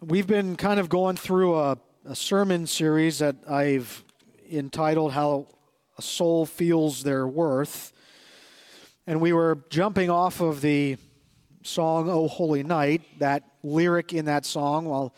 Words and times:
We've 0.00 0.28
been 0.28 0.54
kind 0.54 0.78
of 0.78 0.88
going 0.88 1.16
through 1.16 1.56
a, 1.56 1.76
a, 2.04 2.14
sermon 2.14 2.68
series 2.68 3.18
that 3.18 3.34
I've 3.50 4.04
entitled 4.48 5.10
How 5.10 5.48
a 5.98 6.02
Soul 6.02 6.46
Feels 6.46 7.02
Their 7.02 7.26
Worth. 7.26 7.92
And 9.08 9.20
we 9.20 9.32
were 9.32 9.58
jumping 9.70 10.08
off 10.08 10.40
of 10.40 10.60
the 10.60 10.98
song, 11.64 12.08
O 12.08 12.28
Holy 12.28 12.62
Night, 12.62 13.02
that 13.18 13.42
lyric 13.64 14.12
in 14.12 14.26
that 14.26 14.46
song, 14.46 14.84
while 14.84 15.16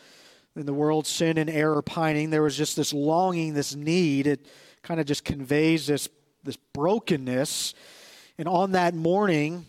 in 0.55 0.65
the 0.65 0.73
world 0.73 1.05
sin 1.05 1.37
and 1.37 1.47
error 1.47 1.83
pining, 1.83 2.31
there 2.31 2.41
was 2.41 2.57
just 2.57 2.75
this 2.75 2.91
longing, 2.91 3.53
this 3.53 3.75
need. 3.75 4.25
It 4.25 4.47
kind 4.81 4.99
of 4.99 5.05
just 5.05 5.23
conveys 5.23 5.85
this, 5.85 6.09
this 6.43 6.57
brokenness. 6.73 7.75
And 8.39 8.47
on 8.47 8.71
that 8.71 8.95
morning, 8.95 9.67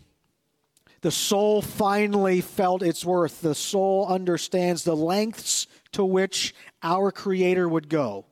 the 1.03 1.11
soul 1.11 1.61
finally 1.61 2.41
felt 2.41 2.81
its 2.81 3.05
worth. 3.05 3.41
The 3.41 3.57
soul 3.57 4.07
understands 4.07 4.85
the 4.85 4.97
lengths 4.97 5.67
to 5.93 6.05
which 6.05 6.55
our 6.83 7.11
Creator 7.11 7.69
would 7.69 7.89
go 7.89 8.25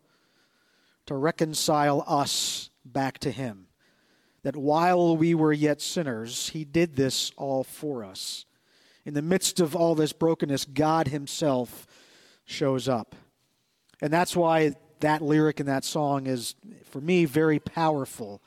to 1.06 1.16
reconcile 1.16 2.04
us 2.06 2.70
back 2.84 3.18
to 3.18 3.32
Him. 3.32 3.66
That 4.44 4.56
while 4.56 5.16
we 5.16 5.34
were 5.34 5.52
yet 5.52 5.82
sinners, 5.82 6.50
He 6.50 6.64
did 6.64 6.94
this 6.94 7.32
all 7.36 7.64
for 7.64 8.04
us. 8.04 8.46
In 9.04 9.14
the 9.14 9.22
midst 9.22 9.58
of 9.58 9.74
all 9.74 9.96
this 9.96 10.12
brokenness, 10.12 10.64
God 10.66 11.08
Himself 11.08 11.88
shows 12.44 12.88
up. 12.88 13.16
And 14.00 14.12
that's 14.12 14.36
why 14.36 14.74
that 15.00 15.22
lyric 15.22 15.58
in 15.58 15.66
that 15.66 15.84
song 15.84 16.28
is, 16.28 16.54
for 16.84 17.00
me, 17.00 17.24
very 17.24 17.58
powerful 17.58 18.40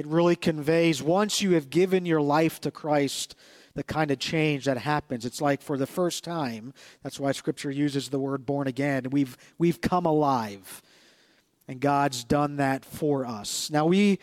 it 0.00 0.06
really 0.06 0.34
conveys 0.34 1.02
once 1.02 1.42
you 1.42 1.52
have 1.52 1.68
given 1.68 2.06
your 2.06 2.22
life 2.22 2.58
to 2.62 2.70
Christ, 2.70 3.36
the 3.74 3.82
kind 3.82 4.10
of 4.10 4.18
change 4.18 4.64
that 4.64 4.78
happens. 4.78 5.24
It's 5.24 5.40
like 5.40 5.62
for 5.62 5.76
the 5.76 5.86
first 5.86 6.24
time, 6.24 6.74
that's 7.02 7.20
why 7.20 7.32
Scripture 7.32 7.70
uses 7.70 8.08
the 8.08 8.18
word 8.18 8.44
born 8.44 8.66
again. 8.66 9.06
We've, 9.10 9.36
we've 9.58 9.80
come 9.80 10.06
alive, 10.06 10.82
and 11.68 11.80
God's 11.80 12.24
done 12.24 12.56
that 12.56 12.84
for 12.84 13.24
us. 13.26 13.70
Now, 13.70 13.86
we 13.86 14.18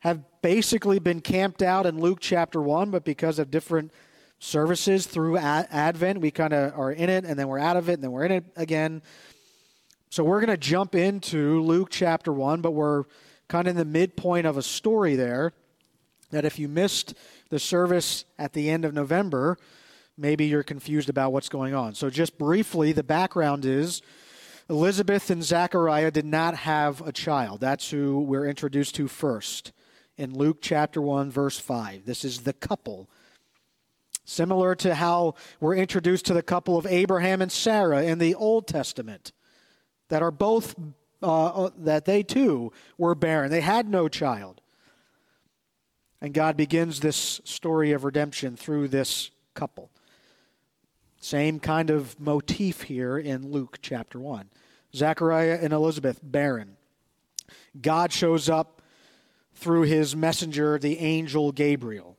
have 0.00 0.20
basically 0.42 0.98
been 0.98 1.20
camped 1.20 1.62
out 1.62 1.86
in 1.86 1.98
Luke 1.98 2.18
chapter 2.20 2.60
1, 2.60 2.90
but 2.90 3.04
because 3.04 3.38
of 3.38 3.50
different 3.50 3.90
services 4.38 5.06
through 5.06 5.38
Advent, 5.38 6.20
we 6.20 6.30
kind 6.30 6.52
of 6.52 6.78
are 6.78 6.92
in 6.92 7.08
it, 7.08 7.24
and 7.24 7.38
then 7.38 7.48
we're 7.48 7.58
out 7.58 7.78
of 7.78 7.88
it, 7.88 7.94
and 7.94 8.02
then 8.02 8.12
we're 8.12 8.26
in 8.26 8.32
it 8.32 8.44
again. 8.56 9.00
So 10.10 10.22
we're 10.22 10.40
going 10.40 10.50
to 10.50 10.58
jump 10.58 10.94
into 10.94 11.62
Luke 11.62 11.88
chapter 11.90 12.32
1, 12.32 12.60
but 12.60 12.72
we're 12.72 13.04
kind 13.48 13.66
of 13.66 13.72
in 13.72 13.76
the 13.76 13.84
midpoint 13.84 14.46
of 14.46 14.56
a 14.56 14.62
story 14.62 15.16
there 15.16 15.52
that 16.30 16.44
if 16.44 16.58
you 16.58 16.68
missed 16.68 17.14
the 17.50 17.58
service 17.58 18.24
at 18.38 18.52
the 18.52 18.70
end 18.70 18.84
of 18.84 18.94
November, 18.94 19.56
maybe 20.16 20.46
you're 20.46 20.62
confused 20.62 21.08
about 21.08 21.32
what's 21.32 21.48
going 21.48 21.74
on. 21.74 21.94
So, 21.94 22.10
just 22.10 22.38
briefly, 22.38 22.92
the 22.92 23.02
background 23.02 23.64
is 23.64 24.02
Elizabeth 24.68 25.30
and 25.30 25.42
Zachariah 25.42 26.10
did 26.10 26.24
not 26.24 26.56
have 26.56 27.00
a 27.02 27.12
child. 27.12 27.60
That's 27.60 27.90
who 27.90 28.20
we're 28.20 28.46
introduced 28.46 28.94
to 28.96 29.08
first 29.08 29.72
in 30.16 30.32
Luke 30.32 30.58
chapter 30.60 31.02
1, 31.02 31.30
verse 31.30 31.58
5. 31.58 32.06
This 32.06 32.24
is 32.24 32.40
the 32.40 32.52
couple. 32.52 33.08
Similar 34.24 34.74
to 34.76 34.94
how 34.94 35.34
we're 35.60 35.76
introduced 35.76 36.24
to 36.26 36.34
the 36.34 36.42
couple 36.42 36.78
of 36.78 36.86
Abraham 36.86 37.42
and 37.42 37.52
Sarah 37.52 38.02
in 38.02 38.18
the 38.18 38.34
Old 38.34 38.66
Testament, 38.66 39.32
that 40.08 40.22
are 40.22 40.30
both 40.30 40.74
uh, 41.22 41.70
that 41.78 42.04
they 42.04 42.22
too 42.22 42.72
were 42.98 43.14
barren. 43.14 43.50
They 43.50 43.60
had 43.60 43.88
no 43.88 44.08
child. 44.08 44.60
And 46.20 46.32
God 46.32 46.56
begins 46.56 47.00
this 47.00 47.40
story 47.44 47.92
of 47.92 48.04
redemption 48.04 48.56
through 48.56 48.88
this 48.88 49.30
couple. 49.54 49.90
Same 51.20 51.58
kind 51.58 51.90
of 51.90 52.18
motif 52.20 52.82
here 52.82 53.18
in 53.18 53.50
Luke 53.50 53.78
chapter 53.80 54.18
1. 54.18 54.50
Zechariah 54.94 55.58
and 55.60 55.72
Elizabeth, 55.72 56.20
barren. 56.22 56.76
God 57.80 58.12
shows 58.12 58.48
up 58.48 58.82
through 59.54 59.82
his 59.82 60.14
messenger, 60.14 60.78
the 60.78 60.98
angel 60.98 61.52
Gabriel, 61.52 62.18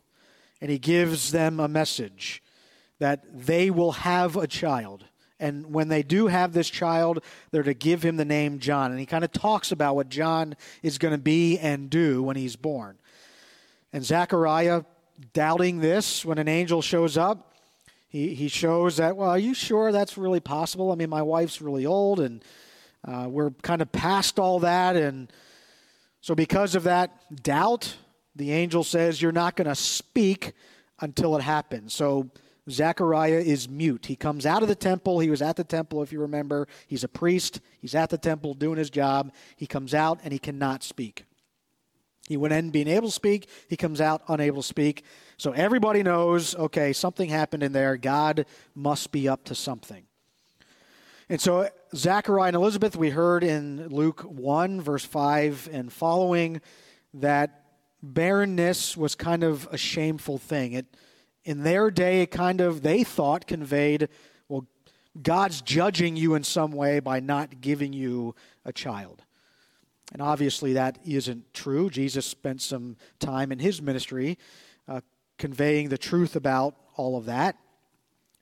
and 0.61 0.71
he 0.71 0.79
gives 0.79 1.31
them 1.31 1.59
a 1.59 1.67
message 1.67 2.41
that 2.99 3.25
they 3.45 3.69
will 3.69 3.91
have 3.91 4.35
a 4.35 4.47
child. 4.47 5.05
And 5.39 5.73
when 5.73 5.89
they 5.89 6.01
do 6.01 6.27
have 6.27 6.53
this 6.53 6.69
child, 6.69 7.23
they're 7.51 7.63
to 7.63 7.73
give 7.73 8.03
him 8.03 8.15
the 8.15 8.25
name 8.25 8.59
John. 8.59 8.91
And 8.91 8.99
he 8.99 9.05
kind 9.05 9.25
of 9.25 9.31
talks 9.31 9.71
about 9.71 9.95
what 9.95 10.09
John 10.09 10.55
is 10.81 10.97
going 10.97 11.13
to 11.13 11.21
be 11.21 11.59
and 11.59 11.89
do 11.89 12.23
when 12.23 12.37
he's 12.37 12.55
born. 12.55 12.97
And 13.95 14.03
Zechariah, 14.03 14.83
doubting 15.31 15.79
this 15.79 16.25
when 16.25 16.37
an 16.37 16.49
angel 16.49 16.81
shows 16.81 17.15
up, 17.15 17.53
he, 18.09 18.35
he 18.35 18.49
shows 18.49 18.97
that, 18.97 19.15
well, 19.15 19.29
are 19.29 19.39
you 19.39 19.53
sure 19.53 19.93
that's 19.93 20.17
really 20.17 20.41
possible? 20.41 20.91
I 20.91 20.95
mean, 20.95 21.09
my 21.09 21.21
wife's 21.21 21.61
really 21.61 21.85
old 21.85 22.19
and 22.19 22.43
uh, 23.07 23.27
we're 23.29 23.51
kind 23.51 23.81
of 23.81 23.89
past 23.93 24.37
all 24.37 24.59
that. 24.59 24.97
And 24.97 25.31
so, 26.19 26.35
because 26.35 26.75
of 26.75 26.83
that 26.83 27.41
doubt, 27.41 27.95
the 28.35 28.51
angel 28.51 28.83
says, 28.83 29.21
You're 29.21 29.31
not 29.31 29.55
going 29.55 29.69
to 29.69 29.75
speak 29.75 30.51
until 30.99 31.37
it 31.37 31.41
happens. 31.41 31.93
So, 31.93 32.29
Zechariah 32.69 33.39
is 33.39 33.69
mute. 33.69 34.07
He 34.07 34.17
comes 34.17 34.45
out 34.45 34.61
of 34.61 34.67
the 34.67 34.75
temple. 34.75 35.21
He 35.21 35.29
was 35.29 35.41
at 35.41 35.55
the 35.55 35.63
temple, 35.63 36.03
if 36.03 36.11
you 36.11 36.19
remember. 36.19 36.67
He's 36.85 37.05
a 37.05 37.07
priest. 37.07 37.61
He's 37.79 37.95
at 37.95 38.09
the 38.09 38.17
temple 38.17 38.55
doing 38.55 38.77
his 38.77 38.89
job. 38.89 39.31
He 39.55 39.67
comes 39.67 39.93
out 39.93 40.19
and 40.21 40.33
he 40.33 40.39
cannot 40.39 40.83
speak. 40.83 41.23
He 42.27 42.37
went 42.37 42.53
in 42.53 42.71
being 42.71 42.87
able 42.87 43.09
to 43.09 43.13
speak. 43.13 43.47
He 43.69 43.77
comes 43.77 44.01
out 44.01 44.23
unable 44.27 44.61
to 44.61 44.67
speak. 44.67 45.03
So 45.37 45.51
everybody 45.51 46.01
knows, 46.01 46.55
okay, 46.55 46.91
something 46.91 47.29
happened 47.29 47.63
in 47.63 47.71
there. 47.71 47.97
God 47.97 48.45
must 48.73 49.11
be 49.11 49.27
up 49.27 49.43
to 49.45 49.55
something. 49.55 50.05
And 51.29 51.39
so 51.41 51.69
Zechariah 51.95 52.47
and 52.47 52.55
Elizabeth, 52.55 52.95
we 52.95 53.09
heard 53.09 53.43
in 53.43 53.89
Luke 53.89 54.21
1, 54.21 54.81
verse 54.81 55.05
5 55.05 55.69
and 55.71 55.91
following, 55.91 56.61
that 57.15 57.63
barrenness 58.01 58.95
was 58.95 59.15
kind 59.15 59.43
of 59.43 59.67
a 59.71 59.77
shameful 59.77 60.37
thing. 60.37 60.73
It 60.73 60.85
in 61.45 61.61
their 61.61 61.91
day, 61.91 62.21
it 62.21 62.31
kind 62.31 62.59
of, 62.59 62.81
they 62.81 63.03
thought, 63.03 63.45
conveyed, 63.45 64.09
well, 64.49 64.65
God's 65.21 65.61
judging 65.61 66.15
you 66.15 66.33
in 66.33 66.43
some 66.43 66.71
way 66.71 66.99
by 66.99 67.19
not 67.19 67.61
giving 67.61 67.93
you 67.93 68.35
a 68.65 68.73
child. 68.73 69.23
And 70.13 70.21
obviously, 70.21 70.73
that 70.73 70.99
isn't 71.05 71.53
true. 71.53 71.89
Jesus 71.89 72.25
spent 72.25 72.61
some 72.61 72.95
time 73.19 73.51
in 73.51 73.59
his 73.59 73.81
ministry 73.81 74.37
uh, 74.87 75.01
conveying 75.37 75.89
the 75.89 75.97
truth 75.97 76.35
about 76.35 76.75
all 76.95 77.17
of 77.17 77.25
that. 77.25 77.57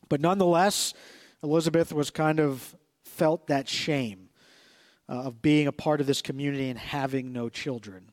But 0.09 0.21
nonetheless, 0.21 0.93
Elizabeth 1.41 1.93
was 1.93 2.09
kind 2.09 2.39
of 2.39 2.75
felt 3.03 3.47
that 3.47 3.67
shame 3.67 4.29
uh, 5.07 5.23
of 5.23 5.41
being 5.41 5.67
a 5.67 5.71
part 5.71 6.01
of 6.01 6.07
this 6.07 6.21
community 6.21 6.69
and 6.69 6.77
having 6.77 7.31
no 7.31 7.49
children. 7.49 8.11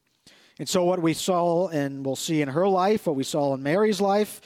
And 0.59 0.69
so, 0.69 0.85
what 0.85 1.01
we 1.01 1.15
saw 1.15 1.69
and 1.69 2.05
we'll 2.05 2.17
see 2.17 2.43
in 2.43 2.49
her 2.49 2.69
life, 2.69 3.07
what 3.07 3.17
we 3.17 3.25
saw 3.25 3.55
in 3.55 3.63
Mary's 3.63 4.01
life, 4.01 4.41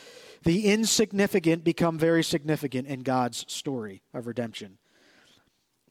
the 0.45 0.67
insignificant 0.67 1.65
become 1.65 1.99
very 1.99 2.23
significant 2.23 2.87
in 2.87 3.01
God's 3.01 3.45
story 3.53 4.03
of 4.13 4.27
redemption. 4.27 4.79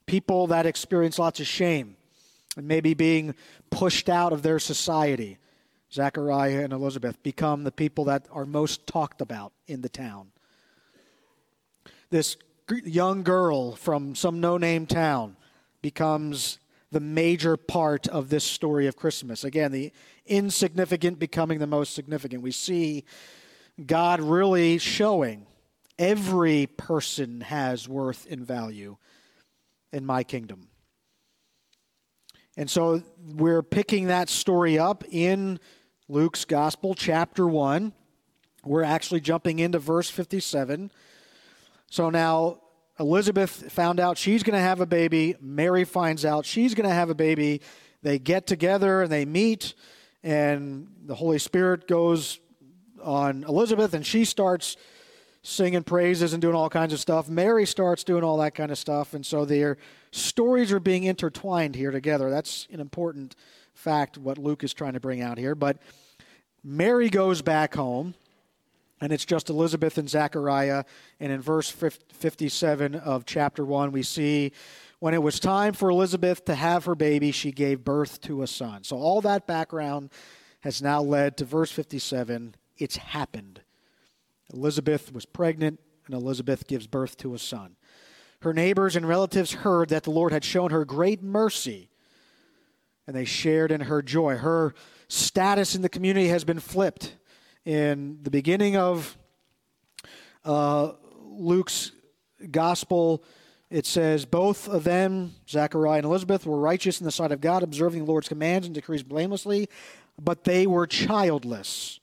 People 0.06 0.46
that 0.48 0.66
experience 0.66 1.18
lots 1.18 1.40
of 1.40 1.46
shame 1.46 1.96
and 2.56 2.68
maybe 2.68 2.94
being 2.94 3.34
pushed 3.70 4.08
out 4.08 4.32
of 4.32 4.42
their 4.42 4.58
society, 4.58 5.38
Zechariah 5.92 6.62
and 6.64 6.72
Elizabeth, 6.72 7.22
become 7.22 7.64
the 7.64 7.72
people 7.72 8.04
that 8.04 8.26
are 8.32 8.46
most 8.46 8.86
talked 8.86 9.20
about 9.20 9.52
in 9.66 9.80
the 9.80 9.88
town. 9.88 10.30
This 12.10 12.36
young 12.84 13.22
girl 13.22 13.76
from 13.76 14.14
some 14.14 14.40
no 14.40 14.56
name 14.56 14.86
town 14.86 15.36
becomes 15.82 16.58
the 16.90 17.00
major 17.00 17.56
part 17.56 18.06
of 18.06 18.28
this 18.28 18.44
story 18.44 18.86
of 18.86 18.96
Christmas. 18.96 19.42
Again, 19.42 19.72
the 19.72 19.92
insignificant 20.26 21.18
becoming 21.18 21.58
the 21.58 21.66
most 21.66 21.94
significant. 21.94 22.42
We 22.42 22.52
see 22.52 23.04
God 23.84 24.20
really 24.20 24.78
showing 24.78 25.46
every 25.98 26.66
person 26.66 27.40
has 27.42 27.88
worth 27.88 28.26
and 28.30 28.46
value 28.46 28.96
in 29.92 30.06
my 30.06 30.22
kingdom. 30.22 30.68
And 32.56 32.70
so 32.70 33.02
we're 33.34 33.62
picking 33.62 34.06
that 34.06 34.28
story 34.28 34.78
up 34.78 35.02
in 35.10 35.58
Luke's 36.08 36.44
Gospel, 36.44 36.94
chapter 36.94 37.46
1. 37.46 37.92
We're 38.64 38.84
actually 38.84 39.20
jumping 39.20 39.58
into 39.58 39.80
verse 39.80 40.08
57. 40.08 40.92
So 41.90 42.10
now 42.10 42.60
Elizabeth 43.00 43.72
found 43.72 43.98
out 43.98 44.18
she's 44.18 44.44
going 44.44 44.54
to 44.54 44.60
have 44.60 44.80
a 44.80 44.86
baby. 44.86 45.34
Mary 45.40 45.84
finds 45.84 46.24
out 46.24 46.46
she's 46.46 46.74
going 46.74 46.88
to 46.88 46.94
have 46.94 47.10
a 47.10 47.14
baby. 47.14 47.60
They 48.02 48.20
get 48.20 48.46
together 48.46 49.02
and 49.02 49.10
they 49.10 49.24
meet, 49.24 49.74
and 50.22 50.86
the 51.06 51.14
Holy 51.16 51.38
Spirit 51.38 51.88
goes 51.88 52.38
on 53.02 53.44
Elizabeth, 53.44 53.94
and 53.94 54.06
she 54.06 54.24
starts 54.24 54.76
singing 55.44 55.82
praises 55.82 56.32
and 56.32 56.40
doing 56.40 56.54
all 56.54 56.70
kinds 56.70 56.92
of 56.94 56.98
stuff. 56.98 57.28
Mary 57.28 57.66
starts 57.66 58.02
doing 58.02 58.24
all 58.24 58.38
that 58.38 58.54
kind 58.54 58.72
of 58.72 58.78
stuff, 58.78 59.12
and 59.12 59.24
so 59.24 59.44
their 59.44 59.76
stories 60.10 60.72
are 60.72 60.80
being 60.80 61.04
intertwined 61.04 61.76
here 61.76 61.90
together. 61.90 62.30
That's 62.30 62.66
an 62.72 62.80
important 62.80 63.36
fact 63.74 64.16
what 64.16 64.38
Luke 64.38 64.64
is 64.64 64.72
trying 64.72 64.94
to 64.94 65.00
bring 65.00 65.20
out 65.20 65.36
here. 65.36 65.54
But 65.54 65.76
Mary 66.64 67.10
goes 67.10 67.42
back 67.42 67.74
home, 67.74 68.14
and 69.02 69.12
it's 69.12 69.26
just 69.26 69.50
Elizabeth 69.50 69.98
and 69.98 70.08
Zechariah. 70.08 70.84
And 71.20 71.30
in 71.30 71.42
verse 71.42 71.68
57 71.68 72.94
of 72.94 73.26
chapter 73.26 73.66
1, 73.66 73.92
we 73.92 74.02
see 74.02 74.52
when 74.98 75.12
it 75.12 75.22
was 75.22 75.38
time 75.38 75.74
for 75.74 75.90
Elizabeth 75.90 76.46
to 76.46 76.54
have 76.54 76.86
her 76.86 76.94
baby, 76.94 77.32
she 77.32 77.52
gave 77.52 77.84
birth 77.84 78.22
to 78.22 78.42
a 78.42 78.46
son. 78.46 78.82
So 78.82 78.96
all 78.96 79.20
that 79.20 79.46
background 79.46 80.08
has 80.60 80.80
now 80.80 81.02
led 81.02 81.36
to 81.36 81.44
verse 81.44 81.70
57. 81.70 82.54
It's 82.78 82.96
happened. 82.96 83.60
Elizabeth 84.52 85.12
was 85.12 85.24
pregnant, 85.24 85.80
and 86.06 86.14
Elizabeth 86.14 86.66
gives 86.66 86.86
birth 86.86 87.16
to 87.18 87.34
a 87.34 87.38
son. 87.38 87.76
Her 88.42 88.52
neighbors 88.52 88.94
and 88.94 89.08
relatives 89.08 89.52
heard 89.52 89.88
that 89.88 90.02
the 90.02 90.10
Lord 90.10 90.32
had 90.32 90.44
shown 90.44 90.70
her 90.70 90.84
great 90.84 91.22
mercy, 91.22 91.88
and 93.06 93.16
they 93.16 93.24
shared 93.24 93.72
in 93.72 93.82
her 93.82 94.02
joy. 94.02 94.36
Her 94.36 94.74
status 95.08 95.74
in 95.74 95.82
the 95.82 95.88
community 95.88 96.28
has 96.28 96.44
been 96.44 96.60
flipped. 96.60 97.16
In 97.64 98.18
the 98.22 98.30
beginning 98.30 98.76
of 98.76 99.16
uh, 100.44 100.92
Luke's 101.22 101.92
gospel, 102.50 103.24
it 103.70 103.86
says, 103.86 104.26
Both 104.26 104.68
of 104.68 104.84
them, 104.84 105.34
Zechariah 105.48 105.98
and 105.98 106.04
Elizabeth, 106.04 106.44
were 106.44 106.58
righteous 106.58 107.00
in 107.00 107.06
the 107.06 107.12
sight 107.12 107.32
of 107.32 107.40
God, 107.40 107.62
observing 107.62 108.04
the 108.04 108.10
Lord's 108.10 108.28
commands 108.28 108.66
and 108.66 108.74
decrees 108.74 109.02
blamelessly, 109.02 109.68
but 110.20 110.44
they 110.44 110.66
were 110.66 110.86
childless 110.86 112.00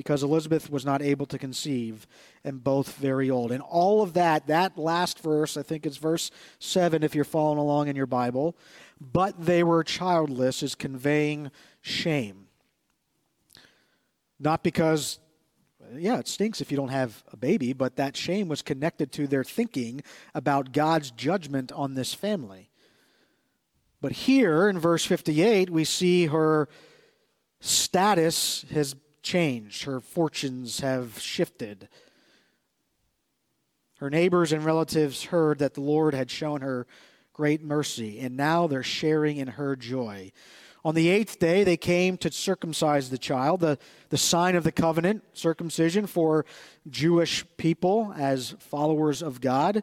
because 0.00 0.22
Elizabeth 0.22 0.70
was 0.70 0.82
not 0.82 1.02
able 1.02 1.26
to 1.26 1.36
conceive, 1.36 2.06
and 2.42 2.64
both 2.64 2.96
very 2.96 3.28
old. 3.28 3.52
And 3.52 3.62
all 3.62 4.00
of 4.00 4.14
that, 4.14 4.46
that 4.46 4.78
last 4.78 5.20
verse, 5.20 5.58
I 5.58 5.62
think 5.62 5.84
it's 5.84 5.98
verse 5.98 6.30
7 6.58 7.02
if 7.02 7.14
you're 7.14 7.22
following 7.22 7.58
along 7.58 7.88
in 7.88 7.96
your 7.96 8.06
Bible, 8.06 8.56
but 8.98 9.44
they 9.44 9.62
were 9.62 9.84
childless, 9.84 10.62
is 10.62 10.74
conveying 10.74 11.50
shame. 11.82 12.46
Not 14.38 14.62
because, 14.62 15.18
yeah, 15.94 16.18
it 16.18 16.28
stinks 16.28 16.62
if 16.62 16.70
you 16.70 16.78
don't 16.78 16.88
have 16.88 17.22
a 17.30 17.36
baby, 17.36 17.74
but 17.74 17.96
that 17.96 18.16
shame 18.16 18.48
was 18.48 18.62
connected 18.62 19.12
to 19.12 19.26
their 19.26 19.44
thinking 19.44 20.02
about 20.34 20.72
God's 20.72 21.10
judgment 21.10 21.72
on 21.72 21.92
this 21.92 22.14
family. 22.14 22.70
But 24.00 24.12
here 24.12 24.66
in 24.66 24.78
verse 24.78 25.04
58, 25.04 25.68
we 25.68 25.84
see 25.84 26.28
her 26.28 26.70
status 27.60 28.64
has 28.72 28.96
changed, 29.22 29.84
her 29.84 30.00
fortunes 30.00 30.80
have 30.80 31.18
shifted. 31.18 31.88
Her 33.98 34.10
neighbors 34.10 34.52
and 34.52 34.64
relatives 34.64 35.24
heard 35.24 35.58
that 35.58 35.74
the 35.74 35.82
Lord 35.82 36.14
had 36.14 36.30
shown 36.30 36.62
her 36.62 36.86
great 37.32 37.62
mercy, 37.62 38.20
and 38.20 38.36
now 38.36 38.66
they're 38.66 38.82
sharing 38.82 39.36
in 39.36 39.48
her 39.48 39.76
joy. 39.76 40.32
On 40.84 40.94
the 40.94 41.10
eighth 41.10 41.38
day, 41.38 41.62
they 41.64 41.76
came 41.76 42.16
to 42.18 42.32
circumcise 42.32 43.10
the 43.10 43.18
child, 43.18 43.60
the, 43.60 43.78
the 44.08 44.16
sign 44.16 44.56
of 44.56 44.64
the 44.64 44.72
covenant, 44.72 45.22
circumcision 45.34 46.06
for 46.06 46.46
Jewish 46.88 47.44
people 47.58 48.14
as 48.16 48.54
followers 48.58 49.22
of 49.22 49.42
God. 49.42 49.82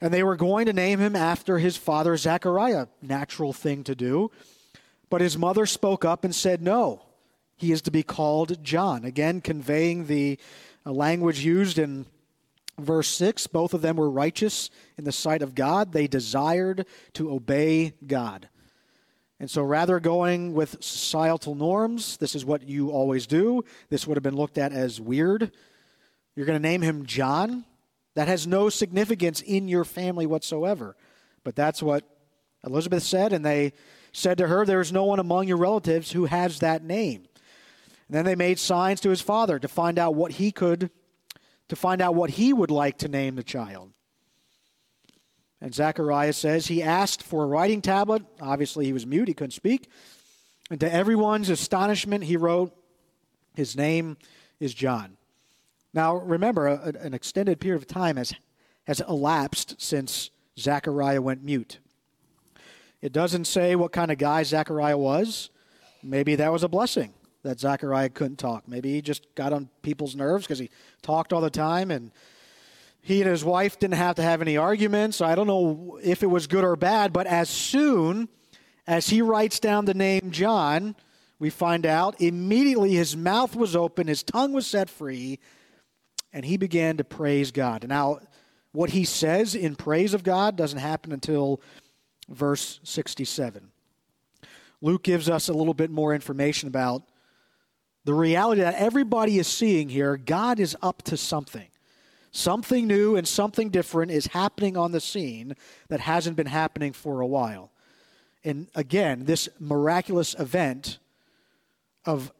And 0.00 0.14
they 0.14 0.22
were 0.22 0.36
going 0.36 0.66
to 0.66 0.72
name 0.72 1.00
him 1.00 1.16
after 1.16 1.58
his 1.58 1.76
father 1.76 2.16
Zechariah, 2.16 2.86
natural 3.00 3.52
thing 3.52 3.82
to 3.84 3.94
do. 3.96 4.30
But 5.10 5.20
his 5.20 5.36
mother 5.36 5.66
spoke 5.66 6.04
up 6.04 6.24
and 6.24 6.34
said, 6.34 6.62
No, 6.62 7.02
he 7.62 7.70
is 7.70 7.82
to 7.82 7.92
be 7.92 8.02
called 8.02 8.62
John. 8.64 9.04
Again, 9.04 9.40
conveying 9.40 10.06
the 10.06 10.36
uh, 10.84 10.90
language 10.90 11.44
used 11.44 11.78
in 11.78 12.06
verse 12.76 13.06
6. 13.08 13.46
Both 13.46 13.72
of 13.72 13.82
them 13.82 13.96
were 13.96 14.10
righteous 14.10 14.68
in 14.98 15.04
the 15.04 15.12
sight 15.12 15.42
of 15.42 15.54
God, 15.54 15.92
they 15.92 16.08
desired 16.08 16.86
to 17.14 17.30
obey 17.30 17.94
God. 18.04 18.48
And 19.38 19.50
so, 19.50 19.62
rather 19.62 20.00
going 20.00 20.54
with 20.54 20.82
societal 20.82 21.54
norms, 21.54 22.16
this 22.16 22.34
is 22.34 22.44
what 22.44 22.68
you 22.68 22.90
always 22.90 23.26
do. 23.26 23.64
This 23.90 24.06
would 24.06 24.16
have 24.16 24.22
been 24.22 24.36
looked 24.36 24.58
at 24.58 24.72
as 24.72 25.00
weird. 25.00 25.52
You're 26.34 26.46
going 26.46 26.60
to 26.60 26.68
name 26.68 26.82
him 26.82 27.06
John. 27.06 27.64
That 28.14 28.28
has 28.28 28.46
no 28.46 28.68
significance 28.70 29.40
in 29.40 29.68
your 29.68 29.84
family 29.84 30.26
whatsoever. 30.26 30.96
But 31.44 31.56
that's 31.56 31.82
what 31.82 32.04
Elizabeth 32.64 33.02
said, 33.02 33.32
and 33.32 33.44
they 33.44 33.72
said 34.12 34.38
to 34.38 34.48
her, 34.48 34.64
There 34.64 34.80
is 34.80 34.92
no 34.92 35.04
one 35.04 35.18
among 35.18 35.48
your 35.48 35.56
relatives 35.56 36.12
who 36.12 36.26
has 36.26 36.58
that 36.58 36.84
name. 36.84 37.26
And 38.12 38.18
then 38.18 38.26
they 38.26 38.36
made 38.36 38.58
signs 38.58 39.00
to 39.00 39.08
his 39.08 39.22
father 39.22 39.58
to 39.58 39.68
find 39.68 39.98
out 39.98 40.14
what 40.14 40.32
he 40.32 40.52
could, 40.52 40.90
to 41.70 41.74
find 41.74 42.02
out 42.02 42.14
what 42.14 42.28
he 42.28 42.52
would 42.52 42.70
like 42.70 42.98
to 42.98 43.08
name 43.08 43.36
the 43.36 43.42
child. 43.42 43.90
And 45.62 45.74
Zechariah 45.74 46.34
says 46.34 46.66
he 46.66 46.82
asked 46.82 47.22
for 47.22 47.42
a 47.42 47.46
writing 47.46 47.80
tablet. 47.80 48.22
Obviously, 48.38 48.84
he 48.84 48.92
was 48.92 49.06
mute, 49.06 49.28
he 49.28 49.32
couldn't 49.32 49.52
speak. 49.52 49.88
And 50.70 50.78
to 50.80 50.92
everyone's 50.92 51.48
astonishment, 51.48 52.24
he 52.24 52.36
wrote, 52.36 52.76
His 53.54 53.78
name 53.78 54.18
is 54.60 54.74
John. 54.74 55.16
Now, 55.94 56.16
remember, 56.16 56.66
a, 56.66 56.92
an 57.00 57.14
extended 57.14 57.60
period 57.60 57.80
of 57.80 57.88
time 57.88 58.18
has, 58.18 58.34
has 58.84 59.00
elapsed 59.08 59.80
since 59.80 60.28
Zechariah 60.58 61.22
went 61.22 61.42
mute. 61.42 61.78
It 63.00 63.14
doesn't 63.14 63.46
say 63.46 63.74
what 63.74 63.90
kind 63.90 64.12
of 64.12 64.18
guy 64.18 64.42
Zechariah 64.42 64.98
was. 64.98 65.48
Maybe 66.02 66.34
that 66.34 66.52
was 66.52 66.62
a 66.62 66.68
blessing 66.68 67.14
that 67.42 67.60
Zachariah 67.60 68.08
couldn't 68.08 68.38
talk. 68.38 68.68
Maybe 68.68 68.92
he 68.92 69.02
just 69.02 69.34
got 69.34 69.52
on 69.52 69.68
people's 69.82 70.14
nerves 70.14 70.46
because 70.46 70.58
he 70.58 70.70
talked 71.02 71.32
all 71.32 71.40
the 71.40 71.50
time 71.50 71.90
and 71.90 72.12
he 73.00 73.20
and 73.20 73.30
his 73.30 73.44
wife 73.44 73.78
didn't 73.78 73.96
have 73.96 74.16
to 74.16 74.22
have 74.22 74.40
any 74.40 74.56
arguments. 74.56 75.20
I 75.20 75.34
don't 75.34 75.48
know 75.48 75.98
if 76.02 76.22
it 76.22 76.28
was 76.28 76.46
good 76.46 76.64
or 76.64 76.76
bad, 76.76 77.12
but 77.12 77.26
as 77.26 77.48
soon 77.48 78.28
as 78.86 79.08
he 79.08 79.22
writes 79.22 79.58
down 79.58 79.84
the 79.84 79.94
name 79.94 80.30
John, 80.30 80.94
we 81.40 81.50
find 81.50 81.84
out 81.84 82.20
immediately 82.20 82.94
his 82.94 83.16
mouth 83.16 83.56
was 83.56 83.74
open, 83.74 84.06
his 84.06 84.22
tongue 84.22 84.52
was 84.52 84.66
set 84.66 84.88
free, 84.88 85.40
and 86.32 86.44
he 86.44 86.56
began 86.56 86.96
to 86.98 87.04
praise 87.04 87.50
God. 87.50 87.86
Now, 87.88 88.20
what 88.70 88.90
he 88.90 89.04
says 89.04 89.56
in 89.56 89.74
praise 89.74 90.14
of 90.14 90.22
God 90.22 90.56
doesn't 90.56 90.78
happen 90.78 91.12
until 91.12 91.60
verse 92.28 92.78
67. 92.84 93.72
Luke 94.80 95.02
gives 95.02 95.28
us 95.28 95.48
a 95.48 95.52
little 95.52 95.74
bit 95.74 95.90
more 95.90 96.14
information 96.14 96.68
about 96.68 97.02
the 98.04 98.14
reality 98.14 98.60
that 98.60 98.74
everybody 98.74 99.38
is 99.38 99.46
seeing 99.46 99.88
here, 99.88 100.16
God 100.16 100.58
is 100.58 100.76
up 100.82 101.02
to 101.02 101.16
something. 101.16 101.68
Something 102.32 102.86
new 102.86 103.16
and 103.16 103.28
something 103.28 103.68
different 103.68 104.10
is 104.10 104.26
happening 104.28 104.76
on 104.76 104.92
the 104.92 105.00
scene 105.00 105.54
that 105.88 106.00
hasn't 106.00 106.36
been 106.36 106.46
happening 106.46 106.92
for 106.92 107.20
a 107.20 107.26
while. 107.26 107.70
And 108.42 108.68
again, 108.74 109.24
this 109.24 109.48
miraculous 109.60 110.34
event 110.38 110.98
of 112.04 112.32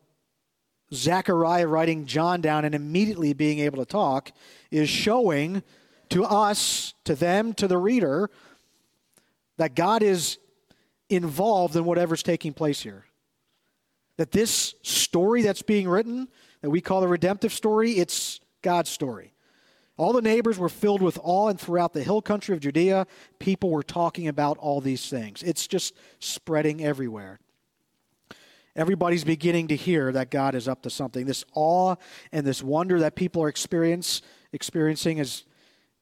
Zechariah 0.92 1.66
writing 1.66 2.06
John 2.06 2.40
down 2.40 2.64
and 2.64 2.74
immediately 2.74 3.32
being 3.32 3.60
able 3.60 3.78
to 3.78 3.84
talk 3.84 4.32
is 4.70 4.88
showing 4.88 5.62
to 6.08 6.24
us, 6.24 6.94
to 7.04 7.14
them, 7.14 7.52
to 7.54 7.68
the 7.68 7.78
reader, 7.78 8.30
that 9.58 9.74
God 9.74 10.02
is 10.02 10.38
involved 11.08 11.76
in 11.76 11.84
whatever's 11.84 12.22
taking 12.22 12.52
place 12.52 12.80
here 12.80 13.04
that 14.16 14.32
this 14.32 14.74
story 14.82 15.42
that's 15.42 15.62
being 15.62 15.88
written, 15.88 16.28
that 16.60 16.70
we 16.70 16.80
call 16.80 17.00
the 17.00 17.08
redemptive 17.08 17.52
story, 17.52 17.92
it's 17.92 18.40
God's 18.62 18.90
story. 18.90 19.32
All 19.96 20.12
the 20.12 20.22
neighbors 20.22 20.58
were 20.58 20.68
filled 20.68 21.02
with 21.02 21.18
awe, 21.22 21.48
and 21.48 21.60
throughout 21.60 21.92
the 21.92 22.02
hill 22.02 22.22
country 22.22 22.54
of 22.54 22.60
Judea, 22.60 23.06
people 23.38 23.70
were 23.70 23.82
talking 23.82 24.26
about 24.28 24.58
all 24.58 24.80
these 24.80 25.08
things. 25.08 25.42
It's 25.42 25.66
just 25.66 25.94
spreading 26.18 26.82
everywhere. 26.82 27.40
Everybody's 28.74 29.24
beginning 29.24 29.68
to 29.68 29.76
hear 29.76 30.10
that 30.12 30.30
God 30.30 30.54
is 30.54 30.66
up 30.66 30.82
to 30.82 30.90
something. 30.90 31.26
This 31.26 31.44
awe 31.54 31.96
and 32.32 32.46
this 32.46 32.62
wonder 32.62 33.00
that 33.00 33.16
people 33.16 33.42
are 33.42 33.48
experience, 33.48 34.22
experiencing 34.52 35.18
is 35.18 35.44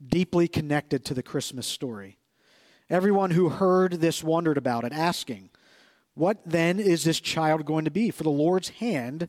deeply 0.06 0.46
connected 0.46 1.04
to 1.06 1.14
the 1.14 1.22
Christmas 1.22 1.66
story. 1.66 2.18
Everyone 2.88 3.32
who 3.32 3.48
heard 3.48 3.94
this 3.94 4.22
wondered 4.22 4.56
about 4.56 4.84
it, 4.84 4.92
asking, 4.92 5.50
what 6.14 6.38
then 6.44 6.78
is 6.78 7.04
this 7.04 7.20
child 7.20 7.64
going 7.64 7.84
to 7.84 7.90
be? 7.90 8.10
For 8.10 8.22
the 8.22 8.30
Lord's 8.30 8.68
hand 8.70 9.28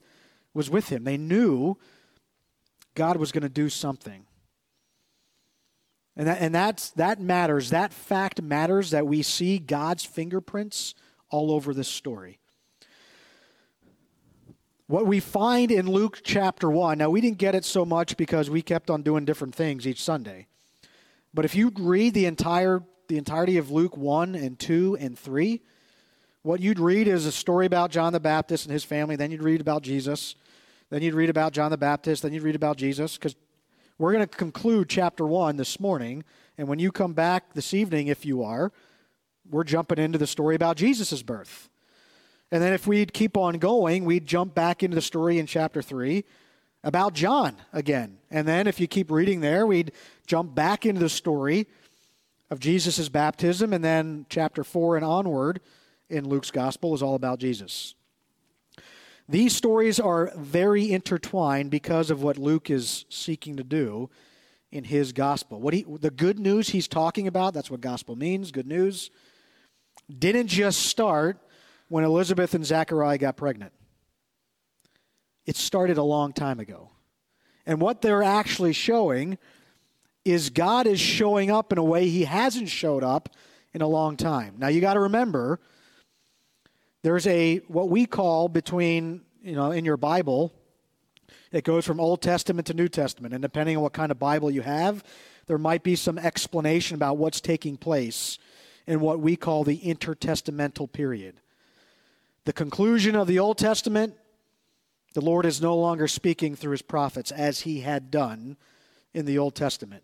was 0.54 0.70
with 0.70 0.90
him. 0.90 1.04
They 1.04 1.18
knew 1.18 1.78
God 2.96 3.18
was 3.18 3.32
going 3.32 3.44
to 3.44 3.50
do 3.50 3.70
something. 3.70 4.26
And, 6.16 6.28
that, 6.28 6.42
and 6.42 6.54
that's, 6.54 6.90
that 6.92 7.22
matters. 7.22 7.70
That 7.70 7.94
fact 7.94 8.42
matters 8.42 8.92
that 8.92 9.08
we 9.08 9.22
see 9.22 9.60
God's 9.60 10.04
fingerprints 10.04 10.94
all 11.30 11.52
over 11.52 11.74
this 11.74 11.88
story. 11.88 12.40
What 14.88 15.08
we 15.08 15.22
find 15.22 15.72
in 15.72 15.90
Luke 15.90 16.20
chapter 16.22 16.70
1, 16.70 16.98
now 16.98 17.10
we 17.10 17.22
didn't 17.22 17.38
get 17.38 17.56
it 17.56 17.64
so 17.64 17.86
much 17.86 18.18
because 18.18 18.50
we 18.50 18.62
kept 18.62 18.90
on 18.90 19.04
doing 19.04 19.24
different 19.24 19.56
things 19.56 19.88
each 19.88 20.04
Sunday. 20.04 20.48
But 21.34 21.46
if 21.46 21.56
you 21.56 21.72
read 21.80 22.14
the 22.14 22.26
entire 22.26 22.84
the 23.08 23.18
entirety 23.18 23.58
of 23.58 23.70
Luke 23.70 23.98
1 23.98 24.36
and 24.36 24.58
2 24.58 24.98
and 24.98 25.20
3, 25.20 25.62
what 26.44 26.60
you'd 26.60 26.80
read 26.80 27.08
is 27.08 27.26
a 27.26 27.32
story 27.32 27.66
about 27.66 27.92
John 27.92 28.14
the 28.14 28.20
Baptist 28.20 28.66
and 28.66 28.74
his 28.74 28.84
family. 28.84 29.16
Then 29.16 29.32
you'd 29.32 29.44
read 29.44 29.62
about 29.62 29.84
Jesus. 29.84 30.36
Then 30.90 31.02
you'd 31.02 31.14
read 31.14 31.30
about 31.30 31.54
John 31.54 31.72
the 31.72 31.78
Baptist. 31.78 32.24
Then 32.24 32.34
you'd 32.34 32.44
read 32.44 32.56
about 32.56 32.78
Jesus. 32.78 33.18
Because 33.18 33.36
we're 33.98 34.14
going 34.14 34.28
to 34.28 34.38
conclude 34.38 34.90
chapter 34.90 35.26
1 35.26 35.58
this 35.58 35.80
morning. 35.80 36.24
And 36.58 36.68
when 36.68 36.80
you 36.80 36.92
come 36.92 37.14
back 37.14 37.54
this 37.54 37.74
evening, 37.74 38.08
if 38.08 38.26
you 38.26 38.44
are, 38.44 38.72
we're 39.50 39.64
jumping 39.64 40.00
into 40.00 40.18
the 40.18 40.28
story 40.28 40.56
about 40.56 40.78
Jesus' 40.78 41.22
birth. 41.22 41.70
And 42.52 42.62
then 42.62 42.74
if 42.74 42.88
we'd 42.88 43.14
keep 43.14 43.38
on 43.38 43.60
going, 43.60 44.04
we'd 44.04 44.26
jump 44.26 44.56
back 44.56 44.84
into 44.84 44.96
the 44.96 45.02
story 45.02 45.40
in 45.40 45.46
chapter 45.46 45.82
3 45.82 46.26
about 46.84 47.14
John 47.14 47.56
again. 47.72 48.18
And 48.30 48.48
then 48.48 48.68
if 48.68 48.80
you 48.80 48.88
keep 48.88 49.12
reading 49.12 49.42
there, 49.42 49.66
we'd 49.66 49.92
jump 50.26 50.56
back 50.56 50.86
into 50.86 51.00
the 51.00 51.10
story 51.10 51.68
of 52.50 52.60
Jesus' 52.60 53.08
baptism, 53.08 53.72
and 53.72 53.84
then 53.84 54.26
chapter 54.28 54.64
4 54.64 54.98
and 54.98 55.06
onward 55.06 55.62
in 56.12 56.27
Luke's 56.27 56.51
gospel 56.51 56.94
is 56.94 57.01
all 57.01 57.15
about 57.15 57.39
Jesus. 57.39 57.96
These 59.27 59.56
stories 59.56 60.00
are 60.00 60.32
very 60.36 60.91
intertwined 60.91 61.72
because 61.72 62.12
of 62.12 62.22
what 62.22 62.38
Luke 62.38 62.70
is 62.70 63.06
seeking 63.10 63.58
to 63.58 63.63
do 63.63 64.10
in 64.72 64.84
his 64.84 65.13
gospel. 65.13 65.60
What 65.60 65.74
he, 65.74 65.86
the 65.88 66.12
good 66.12 66.38
news 66.38 66.70
he's 66.70 66.88
talking 66.88 67.27
about, 67.27 67.53
that's 67.53 67.72
what 67.72 67.82
gospel 67.82 68.15
means, 68.15 68.51
good 68.51 68.68
news, 68.68 69.10
didn't 70.20 70.48
just 70.48 70.82
start 70.82 71.38
when 71.88 72.03
Elizabeth 72.03 72.53
and 72.53 72.65
Zechariah 72.65 73.18
got 73.18 73.38
pregnant. 73.38 73.72
It 75.46 75.56
started 75.56 75.98
a 75.98 76.03
long 76.03 76.34
time 76.34 76.60
ago. 76.60 76.89
And 77.65 77.80
what 77.80 78.01
they're 78.01 78.24
actually 78.24 78.74
showing 78.74 79.38
is 80.24 80.50
God 80.50 80.88
is 80.88 81.00
showing 81.00 81.50
up 81.50 81.72
in 81.72 81.77
a 81.77 81.84
way 81.84 82.10
he 82.10 82.25
hasn't 82.25 82.70
showed 82.70 83.03
up 83.03 83.30
in 83.74 83.82
a 83.82 83.88
long 83.88 84.18
time. 84.18 84.56
Now 84.58 84.68
you 84.68 84.82
got 84.82 84.96
to 84.96 85.00
remember 85.01 85.60
there's 87.03 87.27
a 87.27 87.58
what 87.67 87.89
we 87.89 88.05
call 88.05 88.48
between, 88.48 89.22
you 89.41 89.55
know, 89.55 89.72
in 89.72 89.86
your 89.86 89.98
Bible, 89.98 90.53
it 91.51 91.63
goes 91.63 91.86
from 91.86 92.00
Old 92.00 92.22
Testament 92.22 92.67
to 92.67 92.74
New 92.74 92.88
Testament 92.88 93.34
and 93.34 93.41
depending 93.41 93.77
on 93.77 93.84
what 93.84 93.93
kind 93.93 94.12
of 94.12 94.20
Bible 94.20 94.51
you 94.51 94.62
have, 94.62 95.03
there 95.48 95.58
might 95.58 95.84
be 95.84 95.96
some 95.96 96.17
explanation 96.17 96.96
about 96.96 97.17
what's 97.17 97.41
taking 97.41 97.77
place 97.77 98.38
in 98.88 99.00
what 99.00 99.20
we 99.20 99.36
call 99.36 99.63
the 99.63 99.79
intertestamental 99.79 100.91
period. 100.91 101.41
The 102.46 102.53
conclusion 102.53 103.15
of 103.15 103.27
the 103.27 103.39
Old 103.39 103.58
Testament, 103.58 104.15
the 105.13 105.22
Lord 105.22 105.46
is 105.46 105.62
no 105.62 105.75
longer 105.77 106.08
speaking 106.08 106.55
through 106.55 106.72
his 106.72 106.81
prophets 106.81 107.31
as 107.31 107.62
he 107.62 107.81
had 107.81 108.10
done 108.12 108.58
in 109.13 109.25
the 109.25 109.38
Old 109.38 109.55
Testament. 109.55 110.03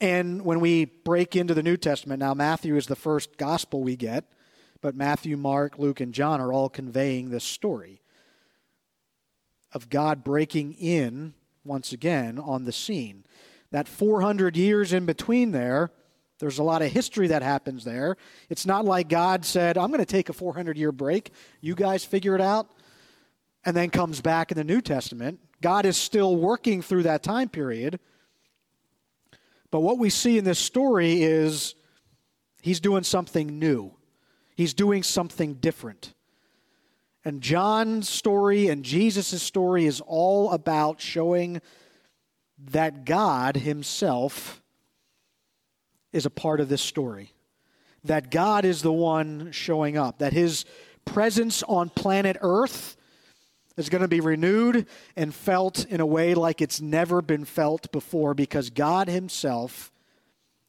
And 0.00 0.42
when 0.44 0.60
we 0.60 0.84
break 0.84 1.36
into 1.36 1.54
the 1.54 1.62
New 1.62 1.76
Testament, 1.76 2.20
now 2.20 2.34
Matthew 2.34 2.76
is 2.76 2.86
the 2.86 2.96
first 2.96 3.36
gospel 3.36 3.82
we 3.82 3.96
get, 3.96 4.24
but 4.84 4.94
Matthew, 4.94 5.38
Mark, 5.38 5.78
Luke, 5.78 6.00
and 6.00 6.12
John 6.12 6.42
are 6.42 6.52
all 6.52 6.68
conveying 6.68 7.30
this 7.30 7.42
story 7.42 8.02
of 9.72 9.88
God 9.88 10.22
breaking 10.22 10.74
in 10.74 11.32
once 11.64 11.94
again 11.94 12.38
on 12.38 12.64
the 12.64 12.72
scene. 12.72 13.24
That 13.70 13.88
400 13.88 14.58
years 14.58 14.92
in 14.92 15.06
between 15.06 15.52
there, 15.52 15.90
there's 16.38 16.58
a 16.58 16.62
lot 16.62 16.82
of 16.82 16.92
history 16.92 17.28
that 17.28 17.42
happens 17.42 17.84
there. 17.84 18.18
It's 18.50 18.66
not 18.66 18.84
like 18.84 19.08
God 19.08 19.46
said, 19.46 19.78
I'm 19.78 19.88
going 19.88 20.00
to 20.00 20.04
take 20.04 20.28
a 20.28 20.34
400 20.34 20.76
year 20.76 20.92
break. 20.92 21.32
You 21.62 21.74
guys 21.74 22.04
figure 22.04 22.34
it 22.34 22.42
out. 22.42 22.68
And 23.64 23.74
then 23.74 23.88
comes 23.88 24.20
back 24.20 24.52
in 24.52 24.58
the 24.58 24.64
New 24.64 24.82
Testament. 24.82 25.40
God 25.62 25.86
is 25.86 25.96
still 25.96 26.36
working 26.36 26.82
through 26.82 27.04
that 27.04 27.22
time 27.22 27.48
period 27.48 27.98
but 29.74 29.80
what 29.80 29.98
we 29.98 30.08
see 30.08 30.38
in 30.38 30.44
this 30.44 30.60
story 30.60 31.24
is 31.24 31.74
he's 32.62 32.78
doing 32.78 33.02
something 33.02 33.58
new, 33.58 33.93
he's 34.54 34.74
doing 34.74 35.02
something 35.02 35.54
different. 35.54 36.14
And 37.24 37.40
John's 37.40 38.08
story 38.08 38.68
and 38.68 38.84
Jesus' 38.84 39.42
story 39.42 39.86
is 39.86 40.02
all 40.06 40.52
about 40.52 41.00
showing 41.00 41.62
that 42.70 43.04
God 43.04 43.56
Himself 43.56 44.62
is 46.12 46.26
a 46.26 46.30
part 46.30 46.60
of 46.60 46.68
this 46.68 46.82
story. 46.82 47.32
That 48.04 48.30
God 48.30 48.64
is 48.64 48.82
the 48.82 48.92
one 48.92 49.52
showing 49.52 49.96
up. 49.96 50.18
That 50.18 50.34
His 50.34 50.66
presence 51.06 51.62
on 51.62 51.88
planet 51.88 52.36
Earth 52.40 52.96
is 53.76 53.88
going 53.88 54.02
to 54.02 54.08
be 54.08 54.20
renewed 54.20 54.86
and 55.16 55.34
felt 55.34 55.84
in 55.86 56.00
a 56.00 56.06
way 56.06 56.34
like 56.34 56.60
it's 56.60 56.80
never 56.80 57.22
been 57.22 57.44
felt 57.44 57.90
before 57.90 58.34
because 58.34 58.70
God 58.70 59.08
Himself 59.08 59.90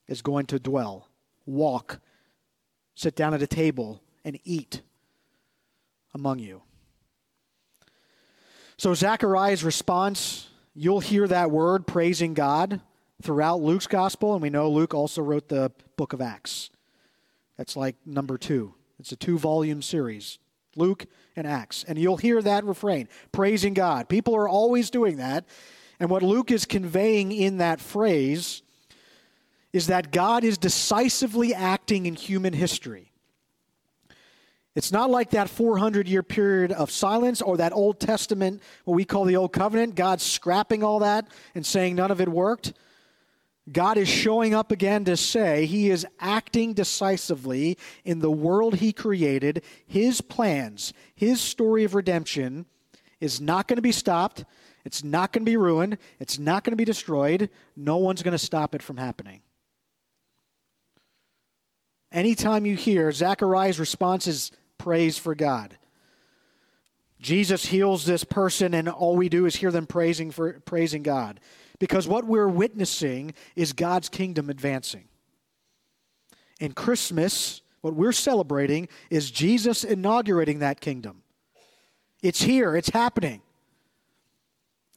is 0.08 0.22
going 0.22 0.46
to 0.48 0.60
dwell, 0.60 1.10
walk, 1.46 2.00
sit 2.96 3.16
down 3.16 3.34
at 3.34 3.42
a 3.42 3.48
table, 3.48 4.02
and 4.24 4.40
eat 4.44 4.82
among 6.14 6.40
you. 6.40 6.64
So, 8.78 8.94
Zechariah's 8.94 9.64
response, 9.64 10.50
you'll 10.74 11.00
hear 11.00 11.28
that 11.28 11.52
word 11.52 11.86
praising 11.88 12.34
God 12.34 12.82
throughout 13.22 13.62
Luke's 13.62 13.88
gospel, 13.88 14.34
and 14.34 14.42
we 14.42 14.50
know 14.50 14.70
Luke 14.70 14.94
also 14.94 15.22
wrote 15.22 15.48
the 15.48 15.72
book 15.96 16.14
of 16.14 16.22
Acts. 16.22 16.70
That's 17.58 17.78
like 17.78 17.96
number 18.06 18.38
two. 18.38 18.74
It's 19.00 19.12
a 19.12 19.16
two 19.16 19.38
volume 19.38 19.82
series. 19.82 20.40
Luke 20.76 21.06
and 21.36 21.48
Acts. 21.48 21.84
And 21.88 21.98
you'll 21.98 22.18
hear 22.18 22.42
that 22.42 22.66
refrain 22.66 23.08
praising 23.32 23.74
God. 23.74 24.10
People 24.10 24.36
are 24.36 24.50
always 24.50 24.90
doing 24.90 25.18
that. 25.18 25.46
And 26.00 26.10
what 26.10 26.24
Luke 26.24 26.52
is 26.52 26.66
conveying 26.66 27.32
in 27.32 27.58
that 27.58 27.80
phrase 27.80 28.62
is 29.76 29.88
that 29.88 30.10
God 30.10 30.46
is 30.46 30.58
decisively 30.58 31.54
acting 31.54 32.06
in 32.06 32.16
human 32.16 32.54
history. 32.54 33.12
It's 34.74 34.90
not 34.90 35.10
like 35.10 35.32
that 35.32 35.50
400 35.50 36.08
year 36.08 36.24
period 36.24 36.72
of 36.72 36.90
silence 36.90 37.42
or 37.42 37.58
that 37.58 37.74
Old 37.74 38.00
Testament, 38.00 38.64
what 38.86 38.96
we 38.96 39.04
call 39.04 39.26
the 39.26 39.36
Old 39.36 39.52
Covenant, 39.52 39.96
God 39.96 40.22
scrapping 40.22 40.82
all 40.82 41.00
that 41.00 41.28
and 41.56 41.66
saying 41.66 41.98
none 41.98 42.10
of 42.10 42.22
it 42.22 42.30
worked. 42.30 42.72
God 43.70 43.98
is 43.98 44.08
showing 44.08 44.54
up 44.54 44.72
again 44.72 45.04
to 45.06 45.18
say 45.18 45.66
he 45.66 45.90
is 45.90 46.08
acting 46.22 46.74
decisively 46.74 47.78
in 48.06 48.20
the 48.20 48.32
world 48.32 48.76
he 48.76 48.94
created. 48.94 49.62
His 49.86 50.22
plans, 50.22 50.94
his 51.16 51.42
story 51.42 51.84
of 51.84 51.96
redemption 51.96 52.66
is 53.20 53.42
not 53.42 53.68
going 53.68 53.76
to 53.76 53.82
be 53.82 53.92
stopped. 53.92 54.46
It's 54.86 55.04
not 55.04 55.34
going 55.34 55.44
to 55.44 55.52
be 55.52 55.58
ruined. 55.58 55.98
It's 56.22 56.40
not 56.40 56.64
going 56.64 56.72
to 56.72 56.78
be 56.78 56.86
destroyed. 56.86 57.50
No 57.76 57.98
one's 57.98 58.24
going 58.24 58.32
to 58.32 58.38
stop 58.38 58.74
it 58.74 58.82
from 58.82 58.96
happening. 58.96 59.42
Anytime 62.16 62.66
you 62.66 62.78
hear 62.78 63.12
Zachariah's 63.12 63.78
response 63.78 64.26
is 64.26 64.54
praise 64.78 65.18
for 65.18 65.36
God. 65.36 65.78
Jesus 67.20 67.66
heals 67.66 68.06
this 68.06 68.24
person, 68.24 68.74
and 68.74 68.88
all 68.88 69.18
we 69.18 69.28
do 69.28 69.46
is 69.46 69.58
hear 69.58 69.70
them 69.70 69.86
praising 69.86 70.32
for 70.32 70.54
praising 70.62 71.04
God. 71.04 71.42
Because 71.78 72.08
what 72.08 72.24
we're 72.24 72.48
witnessing 72.48 73.34
is 73.58 73.74
God's 73.74 74.08
kingdom 74.08 74.50
advancing. 74.50 75.10
In 76.62 76.72
Christmas, 76.72 77.62
what 77.82 77.96
we're 77.96 78.14
celebrating 78.14 78.88
is 79.10 79.30
Jesus 79.30 79.84
inaugurating 79.84 80.60
that 80.60 80.80
kingdom. 80.80 81.22
It's 82.24 82.44
here, 82.44 82.78
it's 82.78 82.90
happening. 82.90 83.42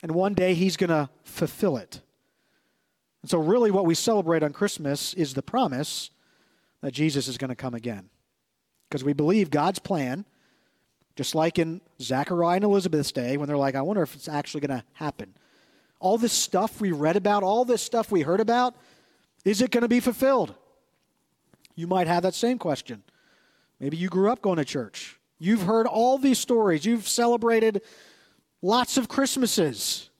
And 0.04 0.12
one 0.12 0.34
day 0.34 0.54
he's 0.54 0.76
going 0.76 0.90
to 0.90 1.10
fulfill 1.24 1.78
it. 1.78 2.00
And 3.22 3.30
so, 3.30 3.38
really, 3.40 3.72
what 3.72 3.86
we 3.86 3.96
celebrate 3.96 4.44
on 4.44 4.52
Christmas 4.52 5.14
is 5.14 5.34
the 5.34 5.42
promise 5.42 6.10
that 6.80 6.92
Jesus 6.92 7.28
is 7.28 7.38
going 7.38 7.50
to 7.50 7.56
come 7.56 7.74
again. 7.74 8.08
Because 8.88 9.04
we 9.04 9.12
believe 9.12 9.50
God's 9.50 9.78
plan, 9.78 10.24
just 11.16 11.34
like 11.34 11.58
in 11.58 11.80
Zechariah 12.00 12.56
and 12.56 12.64
Elizabeth's 12.64 13.12
day, 13.12 13.36
when 13.36 13.48
they're 13.48 13.56
like, 13.56 13.74
I 13.74 13.82
wonder 13.82 14.02
if 14.02 14.14
it's 14.14 14.28
actually 14.28 14.60
going 14.60 14.78
to 14.78 14.84
happen 14.94 15.34
all 16.00 16.18
this 16.18 16.32
stuff 16.32 16.80
we 16.80 16.92
read 16.92 17.16
about, 17.16 17.42
all 17.42 17.64
this 17.64 17.82
stuff 17.82 18.10
we 18.10 18.22
heard 18.22 18.40
about, 18.40 18.74
is 19.44 19.60
it 19.60 19.70
going 19.70 19.82
to 19.82 19.88
be 19.88 20.00
fulfilled? 20.00 20.54
You 21.74 21.86
might 21.86 22.06
have 22.06 22.22
that 22.22 22.34
same 22.34 22.58
question. 22.58 23.02
Maybe 23.80 23.96
you 23.96 24.08
grew 24.08 24.30
up 24.30 24.42
going 24.42 24.56
to 24.56 24.64
church. 24.64 25.18
You've 25.38 25.62
heard 25.62 25.86
all 25.86 26.18
these 26.18 26.38
stories. 26.38 26.84
You've 26.84 27.08
celebrated 27.08 27.82
lots 28.62 28.96
of 28.96 29.08
Christmases. 29.08 30.10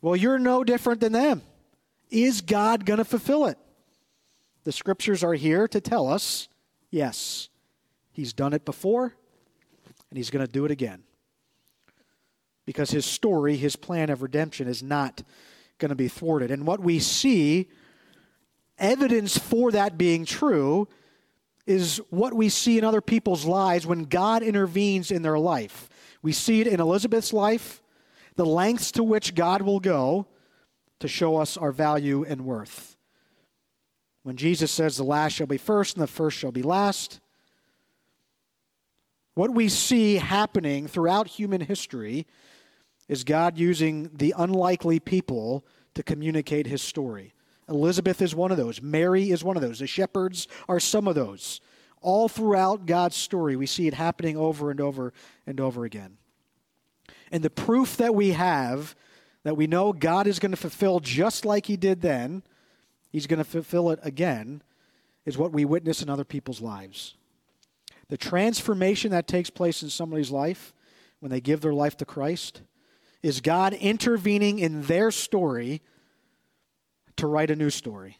Well, 0.00 0.16
you're 0.16 0.38
no 0.38 0.64
different 0.64 1.00
than 1.00 1.12
them. 1.12 1.42
Is 2.10 2.40
God 2.40 2.86
going 2.86 2.98
to 2.98 3.04
fulfill 3.04 3.46
it? 3.46 3.58
The 4.66 4.72
scriptures 4.72 5.22
are 5.22 5.34
here 5.34 5.68
to 5.68 5.80
tell 5.80 6.08
us 6.08 6.48
yes, 6.90 7.50
He's 8.10 8.32
done 8.32 8.52
it 8.52 8.64
before, 8.64 9.14
and 10.10 10.16
He's 10.16 10.28
going 10.28 10.44
to 10.44 10.52
do 10.52 10.64
it 10.64 10.72
again 10.72 11.04
because 12.64 12.90
his 12.90 13.06
story, 13.06 13.56
his 13.56 13.76
plan 13.76 14.10
of 14.10 14.22
redemption, 14.22 14.66
is 14.66 14.82
not 14.82 15.22
going 15.78 15.90
to 15.90 15.94
be 15.94 16.08
thwarted. 16.08 16.50
And 16.50 16.66
what 16.66 16.80
we 16.80 16.98
see, 16.98 17.68
evidence 18.76 19.38
for 19.38 19.70
that 19.70 19.96
being 19.96 20.24
true, 20.24 20.88
is 21.64 22.00
what 22.10 22.34
we 22.34 22.48
see 22.48 22.76
in 22.76 22.82
other 22.82 23.00
people's 23.00 23.44
lives 23.44 23.86
when 23.86 24.02
God 24.02 24.42
intervenes 24.42 25.12
in 25.12 25.22
their 25.22 25.38
life. 25.38 25.88
We 26.22 26.32
see 26.32 26.60
it 26.60 26.66
in 26.66 26.80
Elizabeth's 26.80 27.32
life, 27.32 27.84
the 28.34 28.44
lengths 28.44 28.90
to 28.92 29.04
which 29.04 29.36
God 29.36 29.62
will 29.62 29.78
go 29.78 30.26
to 30.98 31.06
show 31.06 31.36
us 31.36 31.56
our 31.56 31.70
value 31.70 32.24
and 32.24 32.44
worth. 32.44 32.95
When 34.26 34.36
Jesus 34.36 34.72
says, 34.72 34.96
The 34.96 35.04
last 35.04 35.34
shall 35.34 35.46
be 35.46 35.56
first 35.56 35.94
and 35.94 36.02
the 36.02 36.08
first 36.08 36.36
shall 36.36 36.50
be 36.50 36.64
last, 36.64 37.20
what 39.34 39.52
we 39.52 39.68
see 39.68 40.16
happening 40.16 40.88
throughout 40.88 41.28
human 41.28 41.60
history 41.60 42.26
is 43.06 43.22
God 43.22 43.56
using 43.56 44.10
the 44.12 44.34
unlikely 44.36 44.98
people 44.98 45.64
to 45.94 46.02
communicate 46.02 46.66
his 46.66 46.82
story. 46.82 47.34
Elizabeth 47.68 48.20
is 48.20 48.34
one 48.34 48.50
of 48.50 48.56
those. 48.56 48.82
Mary 48.82 49.30
is 49.30 49.44
one 49.44 49.54
of 49.54 49.62
those. 49.62 49.78
The 49.78 49.86
shepherds 49.86 50.48
are 50.68 50.80
some 50.80 51.06
of 51.06 51.14
those. 51.14 51.60
All 52.00 52.28
throughout 52.28 52.84
God's 52.84 53.14
story, 53.14 53.54
we 53.54 53.66
see 53.66 53.86
it 53.86 53.94
happening 53.94 54.36
over 54.36 54.72
and 54.72 54.80
over 54.80 55.12
and 55.46 55.60
over 55.60 55.84
again. 55.84 56.16
And 57.30 57.44
the 57.44 57.50
proof 57.50 57.96
that 57.98 58.16
we 58.16 58.30
have 58.30 58.96
that 59.44 59.56
we 59.56 59.68
know 59.68 59.92
God 59.92 60.26
is 60.26 60.40
going 60.40 60.50
to 60.50 60.56
fulfill 60.56 60.98
just 60.98 61.44
like 61.44 61.66
He 61.66 61.76
did 61.76 62.00
then, 62.00 62.42
He's 63.16 63.26
going 63.26 63.38
to 63.38 63.44
fulfill 63.44 63.88
it 63.92 63.98
again, 64.02 64.62
is 65.24 65.38
what 65.38 65.50
we 65.50 65.64
witness 65.64 66.02
in 66.02 66.10
other 66.10 66.22
people's 66.22 66.60
lives. 66.60 67.14
The 68.10 68.18
transformation 68.18 69.10
that 69.12 69.26
takes 69.26 69.48
place 69.48 69.82
in 69.82 69.88
somebody's 69.88 70.30
life 70.30 70.74
when 71.20 71.30
they 71.30 71.40
give 71.40 71.62
their 71.62 71.72
life 71.72 71.96
to 71.96 72.04
Christ 72.04 72.60
is 73.22 73.40
God 73.40 73.72
intervening 73.72 74.58
in 74.58 74.82
their 74.82 75.10
story 75.10 75.80
to 77.16 77.26
write 77.26 77.50
a 77.50 77.56
new 77.56 77.70
story. 77.70 78.18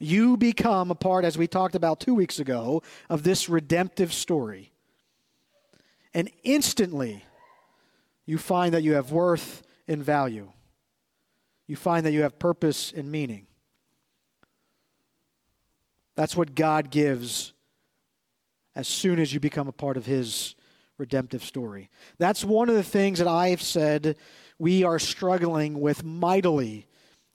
You 0.00 0.36
become 0.36 0.90
a 0.90 0.96
part, 0.96 1.24
as 1.24 1.38
we 1.38 1.46
talked 1.46 1.76
about 1.76 2.00
two 2.00 2.16
weeks 2.16 2.40
ago, 2.40 2.82
of 3.08 3.22
this 3.22 3.48
redemptive 3.48 4.12
story. 4.12 4.72
And 6.12 6.28
instantly, 6.42 7.22
you 8.26 8.36
find 8.36 8.74
that 8.74 8.82
you 8.82 8.94
have 8.94 9.12
worth 9.12 9.62
and 9.86 10.02
value. 10.02 10.50
You 11.68 11.76
find 11.76 12.04
that 12.04 12.12
you 12.12 12.22
have 12.22 12.40
purpose 12.40 12.92
and 12.92 13.12
meaning. 13.12 13.44
That's 16.18 16.34
what 16.34 16.56
God 16.56 16.90
gives 16.90 17.52
as 18.74 18.88
soon 18.88 19.20
as 19.20 19.32
you 19.32 19.38
become 19.38 19.68
a 19.68 19.72
part 19.72 19.96
of 19.96 20.04
His 20.04 20.56
redemptive 20.98 21.44
story. 21.44 21.90
That's 22.18 22.44
one 22.44 22.68
of 22.68 22.74
the 22.74 22.82
things 22.82 23.20
that 23.20 23.28
I've 23.28 23.62
said 23.62 24.16
we 24.58 24.82
are 24.82 24.98
struggling 24.98 25.80
with 25.80 26.02
mightily 26.02 26.88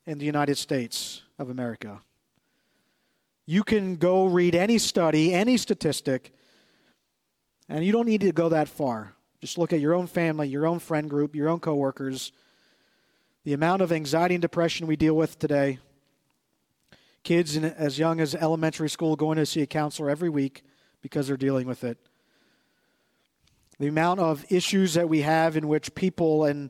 in 0.06 0.18
the 0.18 0.26
United 0.26 0.58
States 0.58 1.22
of 1.40 1.50
America. 1.50 2.02
You 3.46 3.64
can 3.64 3.96
go 3.96 4.26
read 4.26 4.54
any 4.54 4.78
study, 4.78 5.34
any 5.34 5.56
statistic, 5.56 6.34
and 7.70 7.86
you 7.86 7.94
don't 7.94 8.06
need 8.06 8.20
to 8.20 8.34
go 8.34 8.50
that 8.50 8.68
far. 8.68 9.14
Just 9.40 9.58
look 9.58 9.72
at 9.72 9.80
your 9.80 9.94
own 9.94 10.08
family, 10.08 10.50
your 10.50 10.68
own 10.68 10.80
friend 10.80 11.10
group, 11.10 11.38
your 11.38 11.48
own 11.48 11.62
coworkers. 11.62 12.34
The 13.46 13.54
amount 13.54 13.82
of 13.82 13.94
anxiety 13.94 14.36
and 14.36 14.42
depression 14.42 14.88
we 14.88 14.98
deal 14.98 15.16
with 15.16 15.40
today. 15.40 15.80
Kids 17.24 17.56
in, 17.56 17.64
as 17.66 17.98
young 17.98 18.20
as 18.20 18.36
elementary 18.36 18.90
school 18.90 19.16
going 19.16 19.38
to 19.38 19.46
see 19.46 19.62
a 19.62 19.66
counselor 19.66 20.10
every 20.10 20.30
week 20.30 20.64
because 21.02 21.28
they're 21.28 21.38
dealing 21.38 21.68
with 21.68 21.84
it. 21.84 21.98
The 23.80 23.88
amount 23.88 24.20
of 24.20 24.46
issues 24.50 24.94
that 24.96 25.10
we 25.10 25.22
have 25.22 25.58
in 25.58 25.68
which 25.68 25.96
people, 25.96 26.46
and 26.46 26.70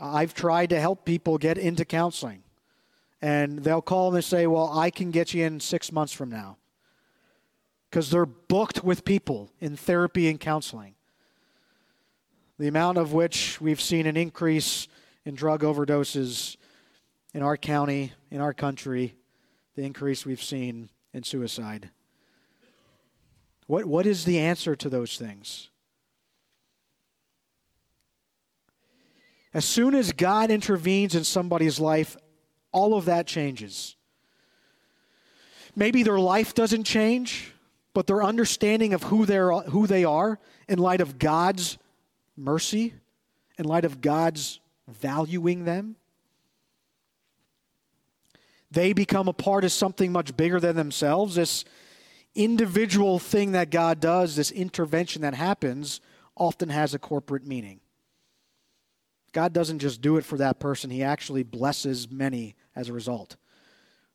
I've 0.00 0.34
tried 0.34 0.70
to 0.70 0.80
help 0.80 1.04
people 1.04 1.38
get 1.38 1.58
into 1.58 1.84
counseling, 1.84 2.42
and 3.22 3.60
they'll 3.60 3.82
call 3.82 4.08
and 4.08 4.16
they 4.18 4.20
say, 4.20 4.46
Well, 4.46 4.78
I 4.78 4.90
can 4.90 5.10
get 5.10 5.32
you 5.32 5.44
in 5.44 5.60
six 5.60 5.90
months 5.90 6.12
from 6.12 6.28
now. 6.28 6.58
Because 7.88 8.10
they're 8.10 8.26
booked 8.26 8.84
with 8.84 9.04
people 9.04 9.50
in 9.60 9.76
therapy 9.76 10.28
and 10.28 10.38
counseling. 10.38 10.94
The 12.58 12.68
amount 12.68 12.98
of 12.98 13.12
which 13.12 13.60
we've 13.60 13.80
seen 13.80 14.06
an 14.06 14.16
increase 14.16 14.88
in 15.24 15.34
drug 15.34 15.62
overdoses 15.62 16.56
in 17.32 17.42
our 17.42 17.56
county, 17.56 18.12
in 18.30 18.40
our 18.40 18.52
country, 18.52 19.14
the 19.74 19.82
increase 19.82 20.24
we've 20.24 20.42
seen 20.42 20.90
in 21.12 21.22
suicide. 21.22 21.90
What, 23.66 23.86
what 23.86 24.06
is 24.06 24.24
the 24.24 24.38
answer 24.38 24.76
to 24.76 24.88
those 24.88 25.16
things? 25.16 25.70
As 29.52 29.64
soon 29.64 29.94
as 29.94 30.12
God 30.12 30.50
intervenes 30.50 31.14
in 31.14 31.24
somebody's 31.24 31.78
life, 31.78 32.16
all 32.72 32.94
of 32.94 33.04
that 33.04 33.26
changes. 33.26 33.94
Maybe 35.76 36.02
their 36.02 36.18
life 36.18 36.54
doesn't 36.54 36.84
change, 36.84 37.52
but 37.94 38.06
their 38.08 38.22
understanding 38.22 38.92
of 38.94 39.04
who, 39.04 39.24
they're, 39.26 39.52
who 39.52 39.86
they 39.86 40.04
are 40.04 40.40
in 40.68 40.78
light 40.78 41.00
of 41.00 41.18
God's 41.18 41.78
mercy, 42.36 42.94
in 43.56 43.64
light 43.64 43.84
of 43.84 44.00
God's 44.00 44.60
valuing 44.88 45.64
them, 45.64 45.96
they 48.74 48.92
become 48.92 49.28
a 49.28 49.32
part 49.32 49.64
of 49.64 49.72
something 49.72 50.12
much 50.12 50.36
bigger 50.36 50.60
than 50.60 50.76
themselves. 50.76 51.36
This 51.36 51.64
individual 52.34 53.18
thing 53.18 53.52
that 53.52 53.70
God 53.70 54.00
does, 54.00 54.36
this 54.36 54.50
intervention 54.50 55.22
that 55.22 55.34
happens, 55.34 56.00
often 56.36 56.68
has 56.68 56.94
a 56.94 56.98
corporate 56.98 57.46
meaning. 57.46 57.80
God 59.32 59.52
doesn't 59.52 59.80
just 59.80 60.00
do 60.00 60.16
it 60.16 60.24
for 60.24 60.36
that 60.38 60.60
person, 60.60 60.90
He 60.90 61.02
actually 61.02 61.42
blesses 61.42 62.10
many 62.10 62.56
as 62.76 62.88
a 62.88 62.92
result. 62.92 63.36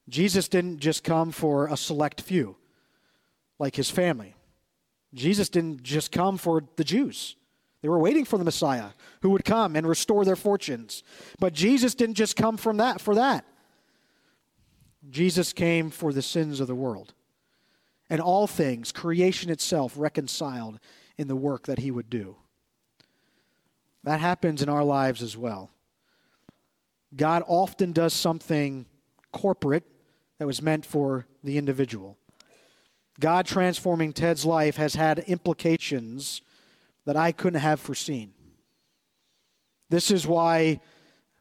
Jesus 0.10 0.48
didn't 0.48 0.80
just 0.80 1.04
come 1.04 1.32
for 1.32 1.67
a 1.67 1.78
select 1.78 2.22
few, 2.22 2.58
like 3.60 3.76
his 3.76 3.91
family. 3.91 4.36
Jesus 5.13 5.50
didn't 5.50 5.84
just 5.84 6.12
come 6.12 6.38
for 6.38 6.63
the 6.76 6.84
Jews. 6.84 7.36
They 7.82 7.89
were 7.89 8.00
waiting 8.00 8.26
for 8.26 8.38
the 8.38 8.43
Messiah 8.43 8.89
who 9.22 9.30
would 9.30 9.45
come 9.45 9.76
and 9.76 9.88
restore 9.88 10.26
their 10.26 10.36
fortunes. 10.36 11.04
But 11.39 11.54
Jesus 11.54 11.95
didn't 11.95 12.15
just 12.15 12.36
come 12.36 12.58
from 12.58 12.78
that 12.78 13.00
for 13.00 13.15
that. 13.15 13.45
Jesus 15.08 15.54
came 15.54 15.90
for 15.90 16.12
the 16.12 16.22
sins 16.22 16.60
of 16.60 16.68
the 16.68 16.76
world 16.76 17.14
and 18.10 18.20
all 18.20 18.48
things, 18.48 18.92
creation 18.92 19.50
itself, 19.50 19.94
reconciled 19.96 20.80
in 21.18 21.28
the 21.28 21.36
work 21.36 21.68
that 21.68 21.80
he 21.80 21.92
would 21.92 22.10
do. 22.10 22.36
That 24.04 24.20
happens 24.20 24.62
in 24.62 24.70
our 24.70 24.84
lives 24.84 25.22
as 25.22 25.38
well. 25.38 25.70
God 27.16 27.44
often 27.48 27.92
does 27.92 28.14
something 28.14 28.86
corporate 29.32 29.84
that 30.38 30.48
was 30.48 30.62
meant 30.62 30.86
for 30.86 31.28
the 31.44 31.58
individual. 31.58 32.18
God 33.20 33.46
transforming 33.46 34.14
Ted's 34.14 34.46
life 34.46 34.78
has 34.78 34.96
had 34.96 35.20
implications 35.20 36.42
that 37.06 37.18
I 37.18 37.32
couldn't 37.32 37.60
have 37.60 37.80
foreseen. 37.80 38.34
This 39.90 40.12
is 40.12 40.26
why 40.26 40.80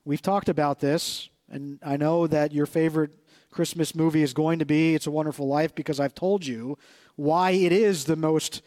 we've 0.05 0.23
talked 0.23 0.49
about 0.49 0.81
this, 0.81 1.29
and 1.49 1.79
I 1.85 1.97
know 1.97 2.27
that 2.27 2.53
your 2.53 2.67
favorite 2.67 3.13
Christmas 3.59 3.93
movie 3.93 4.23
is 4.23 4.35
going 4.35 4.61
to 4.61 4.65
be 4.65 4.95
It's 4.95 5.09
a 5.09 5.11
Wonderful 5.11 5.49
Life 5.49 5.75
because 5.75 5.99
I've 5.99 6.15
told 6.15 6.47
you 6.47 6.79
why 7.17 7.51
it 7.51 7.73
is 7.73 8.05
the 8.05 8.15
most 8.15 8.63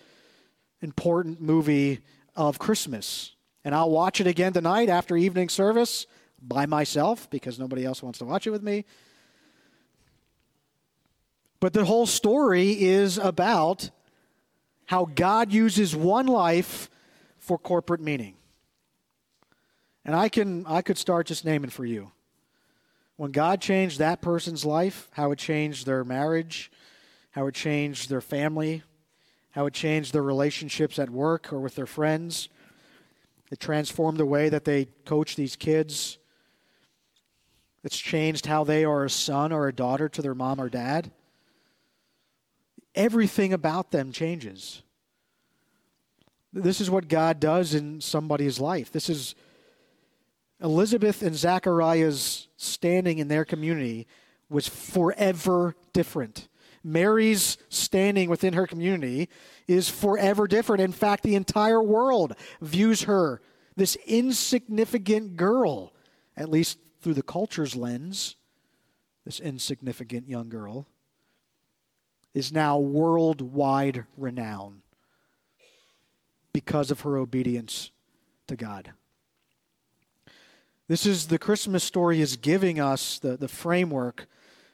important 0.81 1.39
movie 1.39 2.01
of 2.35 2.59
Christmas. 2.59 3.31
And 3.63 3.73
I'll 3.73 3.89
watch 3.89 4.19
it 4.19 4.27
again 4.27 4.51
tonight 4.51 4.89
after 4.89 5.15
evening 5.15 5.47
service 5.47 6.07
by 6.41 6.65
myself 6.65 7.29
because 7.29 7.57
nobody 7.57 7.85
else 7.85 8.03
wants 8.03 8.19
to 8.19 8.25
watch 8.25 8.45
it 8.45 8.49
with 8.49 8.63
me. 8.63 8.83
But 11.61 11.71
the 11.71 11.85
whole 11.85 12.05
story 12.05 12.71
is 12.71 13.17
about 13.17 13.91
how 14.87 15.05
God 15.05 15.53
uses 15.53 15.95
one 15.95 16.27
life 16.27 16.89
for 17.39 17.57
corporate 17.57 18.01
meaning. 18.01 18.35
And 20.03 20.13
I 20.17 20.27
can 20.27 20.65
I 20.67 20.81
could 20.81 20.97
start 20.97 21.27
just 21.27 21.45
naming 21.45 21.69
for 21.69 21.85
you. 21.85 22.11
When 23.17 23.31
God 23.31 23.61
changed 23.61 23.99
that 23.99 24.21
person's 24.21 24.65
life, 24.65 25.09
how 25.11 25.31
it 25.31 25.39
changed 25.39 25.85
their 25.85 26.03
marriage, 26.03 26.71
how 27.31 27.47
it 27.47 27.55
changed 27.55 28.09
their 28.09 28.21
family, 28.21 28.83
how 29.51 29.65
it 29.65 29.73
changed 29.73 30.13
their 30.13 30.23
relationships 30.23 30.97
at 30.97 31.09
work 31.09 31.51
or 31.51 31.59
with 31.59 31.75
their 31.75 31.85
friends. 31.85 32.49
It 33.51 33.59
transformed 33.59 34.17
the 34.17 34.25
way 34.25 34.49
that 34.49 34.65
they 34.65 34.85
coach 35.05 35.35
these 35.35 35.55
kids. 35.55 36.17
It's 37.83 37.97
changed 37.97 38.45
how 38.45 38.63
they 38.63 38.85
are 38.85 39.05
a 39.05 39.09
son 39.09 39.51
or 39.51 39.67
a 39.67 39.73
daughter 39.73 40.07
to 40.09 40.21
their 40.21 40.35
mom 40.35 40.61
or 40.61 40.69
dad. 40.69 41.11
Everything 42.95 43.53
about 43.53 43.91
them 43.91 44.11
changes. 44.11 44.83
This 46.53 46.81
is 46.81 46.89
what 46.89 47.07
God 47.07 47.39
does 47.39 47.73
in 47.73 48.01
somebody's 48.01 48.59
life. 48.59 48.91
This 48.91 49.09
is 49.09 49.35
Elizabeth 50.61 51.21
and 51.23 51.35
Zachariah's 51.35 52.47
standing 52.61 53.17
in 53.17 53.27
their 53.27 53.43
community 53.43 54.07
was 54.49 54.67
forever 54.67 55.75
different. 55.93 56.47
Mary's 56.83 57.57
standing 57.69 58.29
within 58.29 58.53
her 58.53 58.67
community 58.67 59.29
is 59.67 59.89
forever 59.89 60.47
different. 60.47 60.81
In 60.81 60.91
fact, 60.91 61.23
the 61.23 61.35
entire 61.35 61.81
world 61.81 62.35
views 62.61 63.03
her, 63.03 63.41
this 63.75 63.95
insignificant 64.05 65.37
girl, 65.37 65.93
at 66.37 66.49
least 66.49 66.77
through 67.01 67.15
the 67.15 67.23
culture's 67.23 67.75
lens, 67.75 68.35
this 69.25 69.39
insignificant 69.39 70.27
young 70.27 70.49
girl, 70.49 70.87
is 72.33 72.51
now 72.51 72.77
worldwide 72.77 74.05
renown 74.17 74.81
because 76.53 76.91
of 76.91 77.01
her 77.01 77.17
obedience 77.17 77.91
to 78.47 78.55
God. 78.55 78.93
This 80.91 81.05
is 81.05 81.27
the 81.27 81.39
Christmas 81.39 81.85
story 81.85 82.19
is 82.19 82.35
giving 82.35 82.77
us 82.77 83.17
the, 83.17 83.37
the 83.37 83.47
framework 83.47 84.27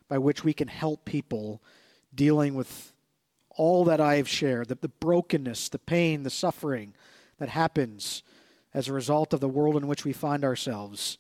by 0.10 0.18
which 0.18 0.44
we 0.44 0.52
can 0.52 0.68
help 0.68 1.06
people 1.06 1.62
dealing 2.12 2.56
with 2.56 2.92
all 3.52 3.86
that 3.86 4.02
I 4.02 4.16
have 4.16 4.28
shared 4.28 4.70
the, 4.70 4.80
the 4.82 4.88
brokenness, 4.88 5.70
the 5.70 5.78
pain, 5.78 6.24
the 6.24 6.32
suffering 6.32 6.96
that 7.38 7.50
happens 7.50 8.24
as 8.74 8.88
a 8.88 8.94
result 8.94 9.32
of 9.32 9.42
the 9.42 9.48
world 9.48 9.76
in 9.76 9.86
which 9.86 10.06
we 10.06 10.12
find 10.12 10.44
ourselves. 10.44 11.20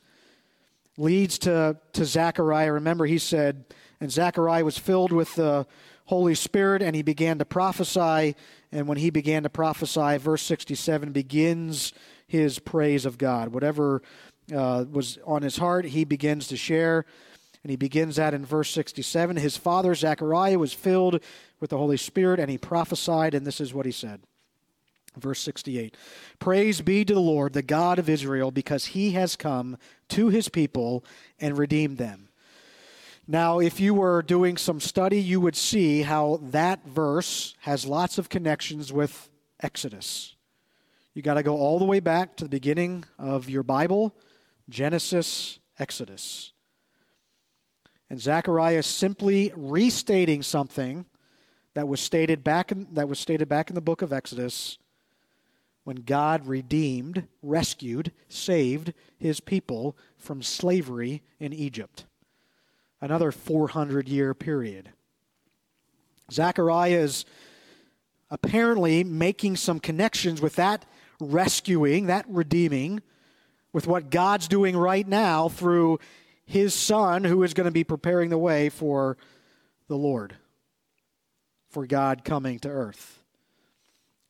Leads 0.97 1.37
to, 1.37 1.77
to 1.93 2.03
Zechariah. 2.03 2.73
Remember, 2.73 3.05
he 3.05 3.19
said, 3.19 3.65
and 4.01 4.11
Zechariah 4.11 4.65
was 4.65 4.79
filled 4.79 5.11
with 5.11 5.35
the 5.35 5.67
Holy 6.05 6.33
Spirit 6.33 6.81
and 6.81 6.95
he 6.95 7.03
began 7.03 7.37
to 7.37 7.45
prophesy. 7.45 8.35
And 8.71 8.87
when 8.87 8.97
he 8.97 9.11
began 9.11 9.43
to 9.43 9.49
prophesy, 9.49 10.17
verse 10.17 10.41
67 10.41 11.11
begins 11.11 11.93
his 12.27 12.59
praise 12.59 13.05
of 13.05 13.17
God. 13.17 13.49
Whatever 13.49 14.01
uh, 14.55 14.85
was 14.89 15.17
on 15.25 15.41
his 15.41 15.57
heart, 15.57 15.85
he 15.85 16.05
begins 16.05 16.47
to 16.47 16.57
share. 16.57 17.05
And 17.63 17.71
he 17.71 17.75
begins 17.75 18.15
that 18.15 18.33
in 18.33 18.45
verse 18.45 18.69
67. 18.71 19.35
His 19.35 19.57
father, 19.57 19.93
Zechariah, 19.93 20.59
was 20.59 20.71
filled 20.73 21.21
with 21.59 21.71
the 21.71 21.77
Holy 21.77 21.97
Spirit, 21.97 22.39
and 22.39 22.49
he 22.49 22.57
prophesied, 22.57 23.33
and 23.33 23.45
this 23.45 23.59
is 23.59 23.73
what 23.73 23.85
he 23.85 23.91
said. 23.91 24.21
Verse 25.17 25.39
68 25.41 25.97
Praise 26.39 26.81
be 26.81 27.03
to 27.03 27.13
the 27.13 27.19
Lord, 27.19 27.53
the 27.53 27.61
God 27.61 27.99
of 27.99 28.07
Israel, 28.07 28.51
because 28.51 28.85
he 28.85 29.11
has 29.11 29.35
come 29.35 29.77
to 30.09 30.29
his 30.29 30.47
people 30.47 31.03
and 31.39 31.57
redeemed 31.57 31.97
them. 31.97 32.29
Now, 33.27 33.59
if 33.59 33.79
you 33.81 33.93
were 33.93 34.21
doing 34.21 34.55
some 34.55 34.79
study, 34.79 35.19
you 35.19 35.41
would 35.41 35.55
see 35.55 36.03
how 36.03 36.39
that 36.51 36.87
verse 36.87 37.55
has 37.61 37.85
lots 37.85 38.17
of 38.17 38.29
connections 38.29 38.93
with 38.93 39.29
Exodus. 39.59 40.35
You 41.13 41.21
got 41.21 41.33
to 41.33 41.43
go 41.43 41.57
all 41.57 41.79
the 41.79 41.85
way 41.85 41.99
back 41.99 42.37
to 42.37 42.45
the 42.45 42.49
beginning 42.49 43.03
of 43.19 43.49
your 43.49 43.63
Bible 43.63 44.15
Genesis, 44.69 45.59
Exodus. 45.79 46.53
And 48.09 48.19
Zechariah 48.19 48.79
is 48.79 48.85
simply 48.85 49.51
restating 49.55 50.41
something 50.41 51.05
that 51.73 51.87
was 51.87 51.99
stated 51.99 52.43
back 52.43 52.71
in, 52.71 52.87
that 52.93 53.09
was 53.09 53.19
stated 53.19 53.47
back 53.47 53.69
in 53.69 53.75
the 53.75 53.81
book 53.81 54.01
of 54.01 54.13
Exodus 54.13 54.77
when 55.83 55.97
God 55.97 56.47
redeemed, 56.47 57.27
rescued, 57.41 58.11
saved 58.27 58.93
his 59.17 59.39
people 59.39 59.95
from 60.17 60.41
slavery 60.41 61.21
in 61.39 61.53
Egypt. 61.53 62.05
Another 62.99 63.31
400 63.31 64.09
year 64.09 64.33
period. 64.33 64.89
Zechariah 66.31 66.97
is 66.97 67.25
apparently 68.29 69.03
making 69.03 69.55
some 69.55 69.79
connections 69.79 70.41
with 70.41 70.55
that 70.55 70.85
rescuing, 71.21 72.07
that 72.07 72.25
redeeming, 72.27 73.01
with 73.73 73.87
what 73.87 74.09
God's 74.09 74.47
doing 74.47 74.75
right 74.75 75.07
now 75.07 75.49
through 75.49 75.99
his 76.45 76.73
son 76.73 77.23
who 77.23 77.43
is 77.43 77.53
going 77.53 77.65
to 77.65 77.71
be 77.71 77.83
preparing 77.83 78.29
the 78.29 78.37
way 78.37 78.69
for 78.69 79.17
the 79.87 79.97
Lord, 79.97 80.35
for 81.69 81.85
God 81.85 82.23
coming 82.23 82.59
to 82.59 82.69
earth. 82.69 83.21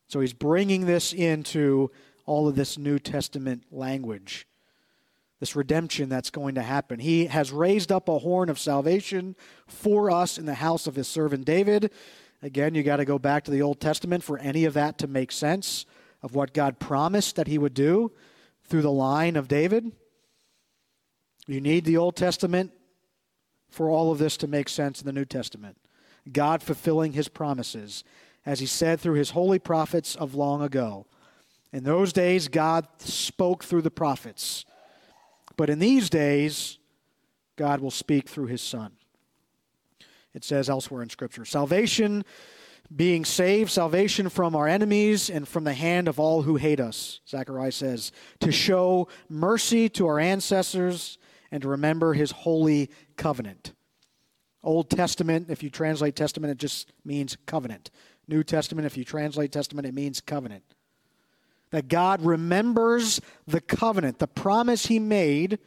So 0.08 0.20
he's 0.20 0.34
bringing 0.34 0.86
this 0.86 1.14
into 1.14 1.92
all 2.26 2.48
of 2.48 2.56
this 2.56 2.78
New 2.78 2.98
Testament 2.98 3.64
language, 3.72 4.48
this 5.40 5.56
redemption 5.56 6.10
that's 6.10 6.32
going 6.32 6.56
to 6.56 6.64
happen. 6.64 7.00
He 7.00 7.28
has 7.28 7.52
raised 7.52 7.92
up 7.92 8.10
a 8.10 8.20
horn 8.20 8.50
of 8.50 8.58
salvation 8.58 9.36
for 9.68 10.10
us 10.10 10.38
in 10.38 10.46
the 10.46 10.56
house 10.56 10.88
of 10.88 10.96
his 10.96 11.08
servant 11.08 11.46
David. 11.46 11.92
Again, 12.42 12.74
you 12.74 12.84
got 12.84 12.98
to 12.98 13.06
go 13.06 13.20
back 13.20 13.44
to 13.44 13.52
the 13.52 13.62
Old 13.62 13.80
Testament 13.80 14.24
for 14.24 14.38
any 14.40 14.66
of 14.66 14.74
that 14.74 14.98
to 15.00 15.08
make 15.08 15.32
sense 15.32 15.86
of 16.24 16.34
what 16.34 16.54
God 16.54 16.80
promised 16.80 17.36
that 17.36 17.48
he 17.48 17.58
would 17.58 17.74
do 17.74 18.12
through 18.68 18.82
the 18.82 18.92
line 18.92 19.36
of 19.36 19.48
David. 19.48 19.92
You 21.48 21.62
need 21.62 21.86
the 21.86 21.98
Old 21.98 22.16
Testament 22.16 22.72
for 23.70 23.90
all 23.90 24.12
of 24.12 24.20
this 24.20 24.38
to 24.38 24.48
make 24.48 24.70
sense 24.70 25.02
in 25.02 25.06
the 25.06 25.14
New 25.14 25.26
Testament. 25.26 25.78
God 26.32 26.62
fulfilling 26.62 27.14
his 27.14 27.30
promises, 27.30 28.04
as 28.46 28.60
he 28.60 28.66
said 28.66 29.00
through 29.00 29.16
his 29.16 29.32
holy 29.32 29.60
prophets 29.60 30.16
of 30.16 30.36
long 30.36 30.62
ago. 30.62 31.06
In 31.72 31.84
those 31.84 32.14
days, 32.14 32.48
God 32.48 32.88
spoke 33.00 33.64
through 33.64 33.82
the 33.82 33.92
prophets. 33.92 34.66
But 35.56 35.70
in 35.70 35.80
these 35.80 36.10
days, 36.10 36.78
God 37.56 37.80
will 37.80 37.92
speak 37.92 38.30
through 38.30 38.48
his 38.48 38.62
Son. 38.62 38.94
It 40.34 40.44
says 40.44 40.70
elsewhere 40.70 41.02
in 41.02 41.10
Scripture 41.10 41.46
salvation 41.46 42.24
being 42.96 43.26
saved, 43.26 43.70
salvation 43.70 44.30
from 44.30 44.56
our 44.56 44.68
enemies 44.68 45.30
and 45.30 45.48
from 45.48 45.64
the 45.64 45.74
hand 45.74 46.08
of 46.08 46.20
all 46.20 46.44
who 46.44 46.56
hate 46.56 46.80
us, 46.80 47.20
Zechariah 47.28 47.72
says, 47.72 48.12
to 48.40 48.52
show 48.52 49.08
mercy 49.30 49.90
to 49.90 50.08
our 50.08 50.20
ancestors 50.20 51.18
and 51.52 51.62
to 51.62 51.68
remember 51.68 52.14
his 52.14 52.32
holy 52.32 52.90
covenant. 53.18 53.74
Old 54.64 54.90
Testament, 54.90 55.50
if 55.50 55.64
you 55.64 55.70
translate 55.70 56.16
Testament, 56.16 56.52
it 56.52 56.58
just 56.58 56.92
means 57.06 57.38
covenant. 57.46 57.92
New 58.28 58.44
Testament, 58.44 58.86
if 58.86 58.98
you 58.98 59.04
translate 59.04 59.52
Testament, 59.52 59.88
it 59.88 59.94
means 59.94 60.20
covenant. 60.20 60.64
That 61.72 61.88
God 61.88 62.22
remembers 62.22 63.22
the 63.46 63.62
covenant, 63.62 64.20
the 64.20 64.28
promise 64.28 64.88
he 64.88 65.00
made 65.00 65.60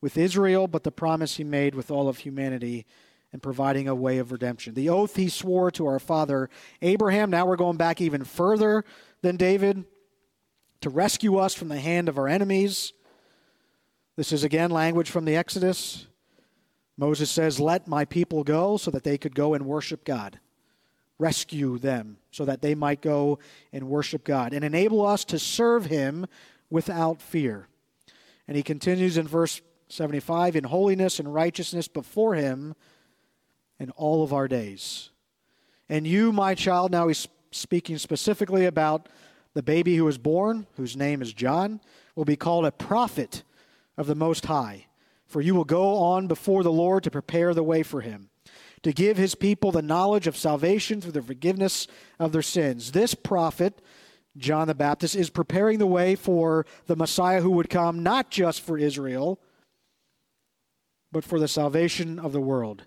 with 0.00 0.16
Israel, 0.16 0.66
but 0.66 0.82
the 0.82 0.90
promise 0.90 1.36
he 1.36 1.44
made 1.44 1.74
with 1.74 1.90
all 1.90 2.08
of 2.08 2.18
humanity 2.18 2.86
and 3.32 3.42
providing 3.42 3.88
a 3.88 3.94
way 3.94 4.18
of 4.18 4.32
redemption. 4.32 4.74
The 4.74 4.90
oath 4.90 5.16
he 5.16 5.28
swore 5.28 5.70
to 5.72 5.86
our 5.86 5.98
father 5.98 6.50
Abraham, 6.82 7.30
now 7.30 7.46
we're 7.46 7.56
going 7.56 7.76
back 7.76 8.00
even 8.00 8.24
further 8.24 8.84
than 9.22 9.36
David, 9.36 9.84
to 10.82 10.90
rescue 10.90 11.36
us 11.36 11.54
from 11.54 11.68
the 11.68 11.80
hand 11.80 12.08
of 12.08 12.18
our 12.18 12.28
enemies. 12.28 12.92
This 14.16 14.32
is 14.32 14.44
again 14.44 14.70
language 14.70 15.10
from 15.10 15.24
the 15.24 15.36
Exodus. 15.36 16.06
Moses 16.98 17.30
says, 17.30 17.58
Let 17.58 17.88
my 17.88 18.04
people 18.04 18.44
go 18.44 18.76
so 18.76 18.90
that 18.90 19.04
they 19.04 19.16
could 19.16 19.34
go 19.34 19.54
and 19.54 19.64
worship 19.64 20.04
God. 20.04 20.38
Rescue 21.18 21.78
them 21.78 22.18
so 22.30 22.44
that 22.44 22.62
they 22.62 22.74
might 22.74 23.00
go 23.00 23.38
and 23.72 23.88
worship 23.88 24.24
God 24.24 24.52
and 24.52 24.64
enable 24.64 25.06
us 25.06 25.24
to 25.26 25.38
serve 25.38 25.86
him 25.86 26.26
without 26.68 27.22
fear. 27.22 27.68
And 28.48 28.56
he 28.56 28.62
continues 28.62 29.16
in 29.16 29.28
verse 29.28 29.60
75 29.88 30.56
in 30.56 30.64
holiness 30.64 31.20
and 31.20 31.32
righteousness 31.32 31.86
before 31.86 32.34
him 32.34 32.74
in 33.82 33.90
all 33.90 34.22
of 34.22 34.32
our 34.32 34.46
days. 34.46 35.10
And 35.88 36.06
you, 36.06 36.32
my 36.32 36.54
child, 36.54 36.92
now 36.92 37.08
he's 37.08 37.26
speaking 37.50 37.98
specifically 37.98 38.64
about 38.64 39.08
the 39.54 39.62
baby 39.62 39.96
who 39.96 40.04
was 40.04 40.18
born, 40.18 40.68
whose 40.76 40.96
name 40.96 41.20
is 41.20 41.32
John, 41.32 41.80
will 42.14 42.24
be 42.24 42.36
called 42.36 42.64
a 42.64 42.70
prophet 42.70 43.42
of 43.98 44.06
the 44.06 44.14
Most 44.14 44.46
High. 44.46 44.86
For 45.26 45.40
you 45.40 45.56
will 45.56 45.64
go 45.64 45.96
on 45.96 46.28
before 46.28 46.62
the 46.62 46.70
Lord 46.70 47.02
to 47.02 47.10
prepare 47.10 47.54
the 47.54 47.64
way 47.64 47.82
for 47.82 48.02
him, 48.02 48.30
to 48.84 48.92
give 48.92 49.16
his 49.16 49.34
people 49.34 49.72
the 49.72 49.82
knowledge 49.82 50.28
of 50.28 50.36
salvation 50.36 51.00
through 51.00 51.12
the 51.12 51.20
forgiveness 51.20 51.88
of 52.20 52.30
their 52.30 52.40
sins. 52.40 52.92
This 52.92 53.14
prophet, 53.14 53.82
John 54.36 54.68
the 54.68 54.76
Baptist, 54.76 55.16
is 55.16 55.28
preparing 55.28 55.80
the 55.80 55.86
way 55.86 56.14
for 56.14 56.66
the 56.86 56.96
Messiah 56.96 57.40
who 57.40 57.50
would 57.50 57.68
come, 57.68 58.04
not 58.04 58.30
just 58.30 58.60
for 58.60 58.78
Israel, 58.78 59.40
but 61.10 61.24
for 61.24 61.40
the 61.40 61.48
salvation 61.48 62.20
of 62.20 62.30
the 62.30 62.40
world 62.40 62.84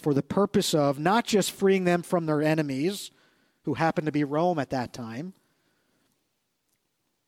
for 0.00 0.14
the 0.14 0.22
purpose 0.22 0.74
of 0.74 0.98
not 0.98 1.26
just 1.26 1.52
freeing 1.52 1.84
them 1.84 2.02
from 2.02 2.26
their 2.26 2.42
enemies, 2.42 3.10
who 3.64 3.74
happened 3.74 4.06
to 4.06 4.12
be 4.12 4.24
Rome 4.24 4.58
at 4.58 4.70
that 4.70 4.92
time, 4.92 5.34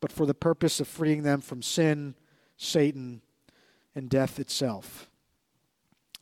but 0.00 0.10
for 0.10 0.26
the 0.26 0.34
purpose 0.34 0.80
of 0.80 0.88
freeing 0.88 1.22
them 1.22 1.40
from 1.40 1.62
sin, 1.62 2.14
Satan, 2.56 3.22
and 3.94 4.08
death 4.08 4.40
itself. 4.40 5.08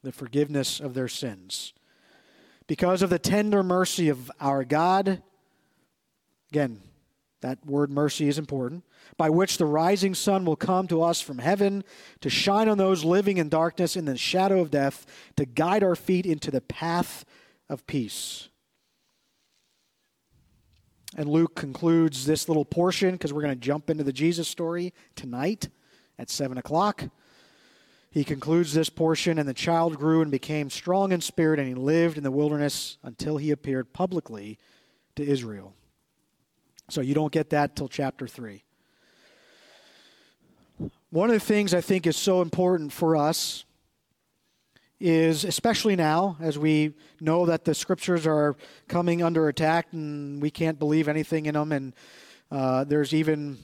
The 0.02 0.12
forgiveness 0.12 0.80
of 0.80 0.94
their 0.94 1.08
sins. 1.08 1.72
Because 2.66 3.02
of 3.02 3.10
the 3.10 3.18
tender 3.18 3.62
mercy 3.62 4.08
of 4.08 4.30
our 4.40 4.64
God, 4.64 5.22
again, 6.50 6.80
that 7.40 7.64
word 7.64 7.90
mercy 7.90 8.28
is 8.28 8.38
important 8.38 8.84
by 9.16 9.30
which 9.30 9.58
the 9.58 9.66
rising 9.66 10.14
sun 10.14 10.44
will 10.44 10.56
come 10.56 10.86
to 10.88 11.02
us 11.02 11.20
from 11.20 11.38
heaven 11.38 11.84
to 12.20 12.30
shine 12.30 12.68
on 12.68 12.78
those 12.78 13.04
living 13.04 13.38
in 13.38 13.48
darkness 13.48 13.96
in 13.96 14.04
the 14.04 14.16
shadow 14.16 14.60
of 14.60 14.70
death, 14.70 15.06
to 15.36 15.44
guide 15.44 15.82
our 15.82 15.96
feet 15.96 16.26
into 16.26 16.50
the 16.50 16.60
path 16.60 17.24
of 17.68 17.86
peace. 17.86 18.48
And 21.16 21.28
Luke 21.28 21.54
concludes 21.56 22.24
this 22.24 22.48
little 22.48 22.64
portion 22.64 23.12
because 23.12 23.32
we're 23.32 23.42
going 23.42 23.54
to 23.54 23.60
jump 23.60 23.90
into 23.90 24.04
the 24.04 24.12
Jesus 24.12 24.46
story 24.46 24.92
tonight 25.16 25.68
at 26.18 26.30
7 26.30 26.56
o'clock. 26.56 27.04
He 28.12 28.24
concludes 28.24 28.74
this 28.74 28.90
portion, 28.90 29.38
and 29.38 29.48
the 29.48 29.54
child 29.54 29.96
grew 29.96 30.20
and 30.20 30.30
became 30.30 30.68
strong 30.68 31.12
in 31.12 31.20
spirit, 31.20 31.58
and 31.58 31.68
he 31.68 31.74
lived 31.74 32.16
in 32.16 32.24
the 32.24 32.30
wilderness 32.30 32.98
until 33.02 33.36
he 33.36 33.50
appeared 33.50 33.92
publicly 33.92 34.58
to 35.16 35.24
Israel. 35.24 35.74
So 36.90 37.00
you 37.00 37.14
don't 37.14 37.32
get 37.32 37.50
that 37.50 37.76
till 37.76 37.88
chapter 37.88 38.26
3. 38.26 38.64
One 41.10 41.30
of 41.30 41.34
the 41.34 41.40
things 41.40 41.72
I 41.72 41.80
think 41.80 42.04
is 42.04 42.16
so 42.16 42.42
important 42.42 42.92
for 42.92 43.16
us 43.16 43.64
is, 44.98 45.44
especially 45.44 45.94
now, 45.94 46.36
as 46.40 46.58
we 46.58 46.94
know 47.20 47.46
that 47.46 47.64
the 47.64 47.74
scriptures 47.74 48.26
are 48.26 48.56
coming 48.88 49.22
under 49.22 49.48
attack 49.48 49.86
and 49.92 50.42
we 50.42 50.50
can't 50.50 50.80
believe 50.80 51.06
anything 51.06 51.46
in 51.46 51.54
them, 51.54 51.70
and 51.70 51.94
uh, 52.50 52.82
there's 52.82 53.14
even 53.14 53.56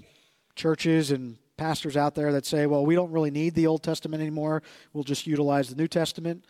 churches 0.55 1.11
and 1.11 1.37
pastors 1.57 1.97
out 1.97 2.15
there 2.15 2.33
that 2.33 2.47
say, 2.47 2.67
well, 2.67 2.87
we 2.87 2.95
don't 2.95 3.11
really 3.11 3.33
need 3.33 3.55
the 3.55 3.67
Old 3.67 3.83
Testament 3.83 4.21
anymore, 4.21 4.63
we'll 4.93 5.05
just 5.05 5.27
utilize 5.27 5.69
the 5.69 5.77
New 5.77 5.89
Testament. 5.89 6.45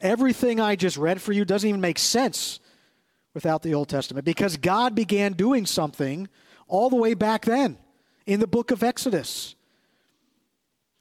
Everything 0.00 0.60
I 0.60 0.74
just 0.74 0.96
read 0.96 1.22
for 1.22 1.32
you 1.32 1.44
doesn't 1.44 1.68
even 1.68 1.80
make 1.80 2.00
sense 2.00 2.58
without 3.38 3.62
the 3.62 3.72
Old 3.72 3.88
Testament 3.88 4.24
because 4.24 4.56
God 4.56 4.96
began 4.96 5.32
doing 5.34 5.64
something 5.64 6.26
all 6.66 6.90
the 6.90 6.96
way 6.96 7.14
back 7.14 7.44
then 7.44 7.78
in 8.26 8.40
the 8.40 8.48
book 8.48 8.72
of 8.72 8.82
Exodus. 8.82 9.54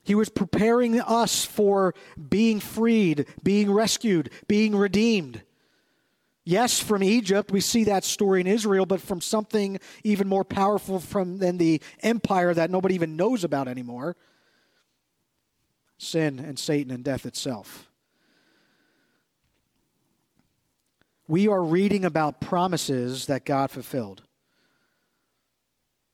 He 0.04 0.14
was 0.14 0.30
preparing 0.30 1.02
us 1.02 1.44
for 1.44 1.96
being 2.30 2.60
freed, 2.60 3.26
being 3.42 3.72
rescued, 3.72 4.30
being 4.48 4.76
redeemed. 4.76 5.42
Yes, 6.44 6.80
from 6.80 7.02
Egypt, 7.02 7.52
we 7.52 7.60
see 7.60 7.86
that 7.86 8.04
story 8.04 8.40
in 8.40 8.46
Israel, 8.46 8.86
but 8.86 9.02
from 9.02 9.20
something 9.20 9.80
even 10.04 10.28
more 10.28 10.46
powerful 10.46 11.00
from 11.00 11.40
than 11.40 11.58
the 11.58 11.82
empire 12.04 12.54
that 12.54 12.70
nobody 12.70 12.94
even 12.94 13.16
knows 13.16 13.44
about 13.44 13.68
anymore 13.68 14.16
sin 15.98 16.38
and 16.38 16.60
Satan 16.60 16.94
and 16.94 17.04
death 17.04 17.26
itself. 17.26 17.90
We 21.28 21.48
are 21.48 21.64
reading 21.64 22.06
about 22.06 22.40
promises 22.40 23.26
that 23.26 23.46
God 23.46 23.72
fulfilled. 23.72 24.24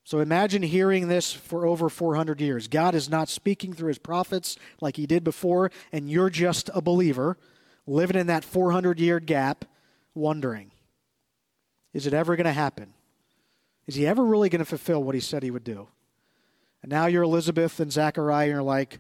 So 0.05 0.19
imagine 0.19 0.63
hearing 0.63 1.07
this 1.07 1.31
for 1.31 1.65
over 1.65 1.89
400 1.89 2.41
years. 2.41 2.67
God 2.67 2.93
is 2.93 3.09
not 3.09 3.29
speaking 3.29 3.73
through 3.73 3.87
his 3.87 3.99
prophets 3.99 4.57
like 4.81 4.97
he 4.97 5.05
did 5.05 5.23
before, 5.23 5.71
and 5.91 6.09
you're 6.09 6.29
just 6.29 6.69
a 6.73 6.81
believer 6.81 7.37
living 7.87 8.17
in 8.17 8.27
that 8.27 8.43
400 8.43 8.99
year 8.99 9.19
gap 9.19 9.65
wondering 10.13 10.71
is 11.93 12.07
it 12.07 12.13
ever 12.13 12.35
going 12.35 12.45
to 12.45 12.51
happen? 12.51 12.93
Is 13.85 13.95
he 13.95 14.07
ever 14.07 14.23
really 14.23 14.49
going 14.49 14.59
to 14.59 14.65
fulfill 14.65 15.03
what 15.03 15.13
he 15.15 15.21
said 15.21 15.43
he 15.43 15.51
would 15.51 15.63
do? 15.63 15.87
And 16.81 16.89
now 16.91 17.05
you're 17.05 17.23
Elizabeth 17.23 17.79
and 17.79 17.91
Zachariah, 17.91 18.45
and 18.45 18.53
you're 18.53 18.63
like, 18.63 18.99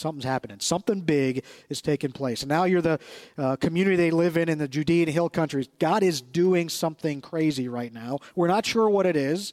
something's 0.00 0.24
happening. 0.24 0.58
Something 0.60 1.00
big 1.00 1.44
is 1.68 1.80
taking 1.80 2.10
place. 2.10 2.42
And 2.42 2.48
now 2.48 2.64
you're 2.64 2.82
the 2.82 2.98
uh, 3.38 3.56
community 3.56 3.96
they 3.96 4.10
live 4.10 4.36
in 4.36 4.48
in 4.48 4.58
the 4.58 4.68
Judean 4.68 5.08
hill 5.08 5.28
countries. 5.28 5.68
God 5.78 6.02
is 6.02 6.20
doing 6.20 6.68
something 6.68 7.20
crazy 7.20 7.68
right 7.68 7.92
now. 7.92 8.18
We're 8.34 8.48
not 8.48 8.66
sure 8.66 8.88
what 8.88 9.06
it 9.06 9.16
is. 9.16 9.52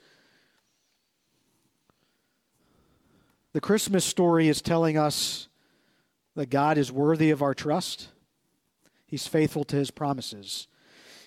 The 3.53 3.61
Christmas 3.61 4.05
story 4.05 4.47
is 4.47 4.61
telling 4.61 4.97
us 4.97 5.47
that 6.35 6.49
God 6.49 6.77
is 6.77 6.91
worthy 6.91 7.31
of 7.31 7.41
our 7.41 7.53
trust. 7.53 8.09
He's 9.07 9.27
faithful 9.27 9.63
to 9.65 9.75
his 9.75 9.91
promises 9.91 10.67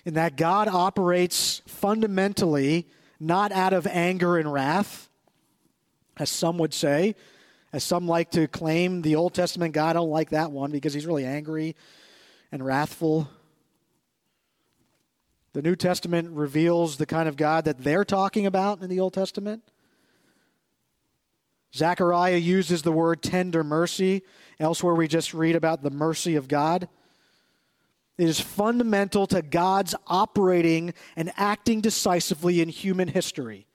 and 0.05 0.15
that 0.15 0.35
God 0.37 0.67
operates 0.67 1.61
fundamentally 1.67 2.87
not 3.19 3.51
out 3.51 3.73
of 3.73 3.85
anger 3.87 4.37
and 4.37 4.51
wrath, 4.51 5.09
as 6.17 6.29
some 6.29 6.57
would 6.57 6.73
say, 6.73 7.15
as 7.73 7.83
some 7.83 8.07
like 8.07 8.31
to 8.31 8.47
claim 8.47 9.01
the 9.01 9.15
Old 9.15 9.33
Testament 9.33 9.73
God. 9.73 9.91
I 9.91 9.93
don't 9.93 10.09
like 10.09 10.31
that 10.31 10.51
one 10.51 10.71
because 10.71 10.93
he's 10.93 11.05
really 11.05 11.25
angry 11.25 11.75
and 12.51 12.65
wrathful. 12.65 13.29
The 15.53 15.61
New 15.61 15.75
Testament 15.75 16.29
reveals 16.31 16.97
the 16.97 17.05
kind 17.05 17.27
of 17.27 17.35
God 17.35 17.65
that 17.65 17.83
they're 17.83 18.05
talking 18.05 18.45
about 18.45 18.81
in 18.81 18.89
the 18.89 18.99
Old 18.99 19.13
Testament. 19.13 19.63
Zechariah 21.73 22.37
uses 22.37 22.81
the 22.81 22.91
word 22.91 23.21
tender 23.21 23.63
mercy. 23.63 24.23
Elsewhere, 24.59 24.93
we 24.93 25.07
just 25.07 25.33
read 25.33 25.55
about 25.55 25.83
the 25.83 25.89
mercy 25.89 26.35
of 26.35 26.47
God. 26.47 26.89
It 28.17 28.27
is 28.27 28.39
fundamental 28.39 29.25
to 29.27 29.41
God's 29.41 29.95
operating 30.07 30.93
and 31.15 31.31
acting 31.37 31.81
decisively 31.81 32.61
in 32.61 32.69
human 32.69 33.07
history. 33.07 33.67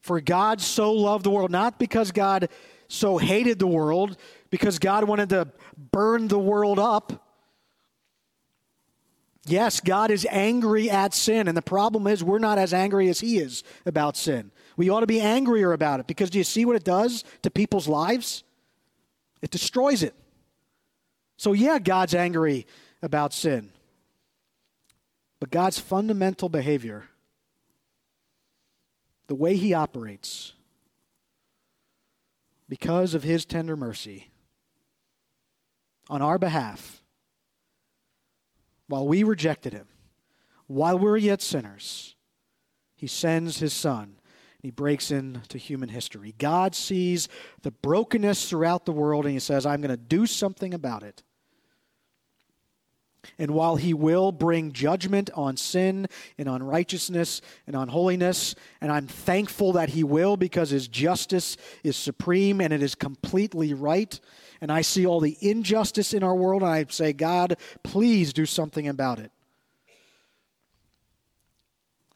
For 0.00 0.20
God 0.20 0.60
so 0.60 0.92
loved 0.92 1.24
the 1.24 1.30
world, 1.30 1.50
not 1.50 1.78
because 1.78 2.12
God 2.12 2.48
so 2.88 3.18
hated 3.18 3.58
the 3.58 3.66
world, 3.66 4.16
because 4.50 4.78
God 4.78 5.04
wanted 5.04 5.28
to 5.30 5.48
burn 5.92 6.28
the 6.28 6.38
world 6.38 6.78
up. 6.78 7.24
Yes, 9.44 9.80
God 9.80 10.10
is 10.10 10.26
angry 10.30 10.90
at 10.90 11.14
sin, 11.14 11.48
and 11.48 11.56
the 11.56 11.62
problem 11.62 12.06
is 12.06 12.22
we're 12.22 12.38
not 12.38 12.58
as 12.58 12.74
angry 12.74 13.08
as 13.08 13.20
He 13.20 13.38
is 13.38 13.64
about 13.86 14.16
sin. 14.16 14.50
We 14.76 14.90
ought 14.90 15.00
to 15.00 15.06
be 15.06 15.20
angrier 15.20 15.72
about 15.72 16.00
it 16.00 16.06
because 16.06 16.30
do 16.30 16.38
you 16.38 16.44
see 16.44 16.64
what 16.64 16.76
it 16.76 16.84
does 16.84 17.24
to 17.42 17.50
people's 17.50 17.88
lives? 17.88 18.44
It 19.42 19.50
destroys 19.50 20.02
it. 20.02 20.14
So, 21.36 21.52
yeah, 21.52 21.78
God's 21.78 22.14
angry 22.14 22.66
about 23.02 23.32
sin. 23.32 23.70
But 25.40 25.50
God's 25.50 25.78
fundamental 25.78 26.48
behavior, 26.48 27.08
the 29.28 29.34
way 29.34 29.56
He 29.56 29.72
operates, 29.72 30.52
because 32.68 33.14
of 33.14 33.22
His 33.22 33.44
tender 33.44 33.76
mercy 33.76 34.30
on 36.10 36.20
our 36.20 36.38
behalf, 36.38 37.02
while 38.88 39.06
we 39.06 39.22
rejected 39.22 39.72
Him, 39.72 39.86
while 40.66 40.98
we 40.98 41.04
we're 41.04 41.16
yet 41.16 41.40
sinners, 41.40 42.16
He 42.96 43.06
sends 43.06 43.58
His 43.58 43.72
Son 43.72 44.18
he 44.60 44.70
breaks 44.72 45.10
into 45.10 45.56
human 45.56 45.88
history. 45.88 46.34
God 46.36 46.74
sees 46.74 47.28
the 47.62 47.70
brokenness 47.70 48.50
throughout 48.50 48.86
the 48.86 48.92
world 48.92 49.24
and 49.24 49.32
he 49.32 49.38
says, 49.38 49.64
I'm 49.64 49.80
going 49.80 49.90
to 49.90 49.96
do 49.96 50.26
something 50.26 50.74
about 50.74 51.04
it. 51.04 51.22
And 53.38 53.50
while 53.50 53.76
he 53.76 53.94
will 53.94 54.32
bring 54.32 54.72
judgment 54.72 55.30
on 55.34 55.56
sin 55.56 56.06
and 56.38 56.48
on 56.48 56.62
righteousness 56.62 57.40
and 57.66 57.74
on 57.76 57.88
holiness, 57.88 58.54
and 58.80 58.90
I'm 58.90 59.06
thankful 59.06 59.72
that 59.72 59.90
he 59.90 60.04
will 60.04 60.36
because 60.36 60.70
his 60.70 60.88
justice 60.88 61.56
is 61.82 61.96
supreme 61.96 62.60
and 62.60 62.72
it 62.72 62.82
is 62.82 62.94
completely 62.94 63.74
right, 63.74 64.18
and 64.60 64.72
I 64.72 64.82
see 64.82 65.06
all 65.06 65.20
the 65.20 65.36
injustice 65.40 66.14
in 66.14 66.22
our 66.22 66.34
world, 66.34 66.62
and 66.62 66.70
I 66.70 66.86
say, 66.88 67.12
God, 67.12 67.56
please 67.82 68.32
do 68.32 68.46
something 68.46 68.88
about 68.88 69.18
it. 69.18 69.30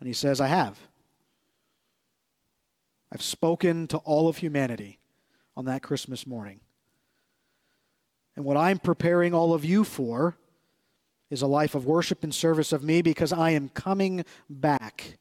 And 0.01 0.09
he 0.09 0.15
says, 0.15 0.41
I 0.41 0.49
have. 0.49 0.79
I've 3.13 3.23
spoken 3.23 3.87
to 3.89 3.99
all 3.99 4.29
of 4.29 4.39
humanity 4.39 4.99
on 5.57 5.67
that 5.67 5.83
Christmas 5.83 6.27
morning. 6.27 6.61
And 8.35 8.45
what 8.45 8.57
I'm 8.57 8.79
preparing 8.79 9.35
all 9.35 9.53
of 9.53 9.65
you 9.65 9.85
for 9.85 10.37
is 11.33 11.41
a 11.41 11.47
life 11.47 11.75
of 11.75 11.87
worship 11.87 12.25
and 12.25 12.35
service 12.35 12.75
of 12.75 12.85
me 12.85 13.01
because 13.01 13.33
I 13.33 13.53
am 13.53 13.71
coming 13.71 14.23
back 14.51 15.17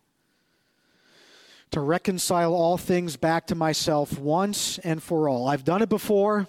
to 1.71 1.79
reconcile 1.79 2.53
all 2.53 2.77
things 2.77 3.15
back 3.15 3.47
to 3.47 3.55
myself 3.55 4.19
once 4.19 4.77
and 4.79 5.01
for 5.01 5.29
all. 5.29 5.47
I've 5.47 5.63
done 5.63 5.81
it 5.81 5.87
before, 5.87 6.47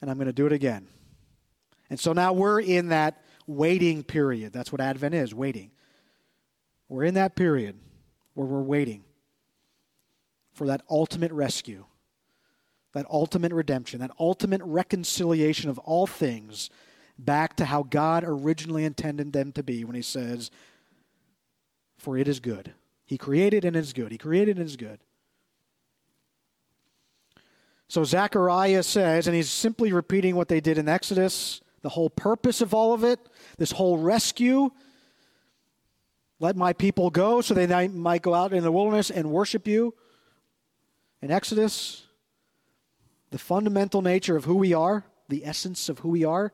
and 0.00 0.08
I'm 0.08 0.16
going 0.16 0.28
to 0.28 0.32
do 0.32 0.46
it 0.46 0.52
again. 0.52 0.86
And 1.90 1.98
so 1.98 2.12
now 2.12 2.32
we're 2.32 2.60
in 2.60 2.90
that 2.90 3.20
waiting 3.48 4.04
period. 4.04 4.52
That's 4.52 4.70
what 4.70 4.80
Advent 4.80 5.16
is 5.16 5.34
waiting. 5.34 5.72
We're 6.88 7.02
in 7.02 7.14
that 7.14 7.34
period 7.34 7.74
where 8.34 8.46
we're 8.46 8.62
waiting 8.62 9.02
for 10.52 10.68
that 10.68 10.82
ultimate 10.88 11.32
rescue, 11.32 11.84
that 12.92 13.06
ultimate 13.10 13.52
redemption, 13.52 13.98
that 13.98 14.12
ultimate 14.20 14.62
reconciliation 14.62 15.68
of 15.68 15.80
all 15.80 16.06
things 16.06 16.70
back 17.18 17.56
to 17.56 17.64
how 17.64 17.82
God 17.82 18.24
originally 18.26 18.84
intended 18.84 19.32
them 19.32 19.52
to 19.52 19.62
be 19.62 19.84
when 19.84 19.96
he 19.96 20.02
says, 20.02 20.50
For 21.98 22.16
it 22.18 22.28
is 22.28 22.40
good. 22.40 22.74
He 23.06 23.16
created 23.16 23.64
and 23.64 23.76
is 23.76 23.92
good. 23.92 24.12
He 24.12 24.18
created 24.18 24.58
and 24.58 24.66
is 24.66 24.76
good. 24.76 24.98
So 27.88 28.02
Zechariah 28.02 28.82
says, 28.82 29.28
and 29.28 29.36
he's 29.36 29.50
simply 29.50 29.92
repeating 29.92 30.34
what 30.34 30.48
they 30.48 30.60
did 30.60 30.76
in 30.76 30.88
Exodus, 30.88 31.60
the 31.82 31.88
whole 31.88 32.10
purpose 32.10 32.60
of 32.60 32.74
all 32.74 32.92
of 32.92 33.04
it, 33.04 33.20
this 33.58 33.70
whole 33.70 33.98
rescue. 33.98 34.70
Let 36.40 36.56
my 36.56 36.72
people 36.72 37.10
go 37.10 37.40
so 37.40 37.54
they 37.54 37.88
might 37.88 38.22
go 38.22 38.34
out 38.34 38.52
in 38.52 38.64
the 38.64 38.72
wilderness 38.72 39.10
and 39.10 39.30
worship 39.30 39.68
you. 39.68 39.94
In 41.22 41.30
Exodus, 41.30 42.06
the 43.30 43.38
fundamental 43.38 44.02
nature 44.02 44.36
of 44.36 44.44
who 44.44 44.56
we 44.56 44.74
are, 44.74 45.04
the 45.28 45.44
essence 45.44 45.88
of 45.88 46.00
who 46.00 46.08
we 46.08 46.24
are, 46.24 46.52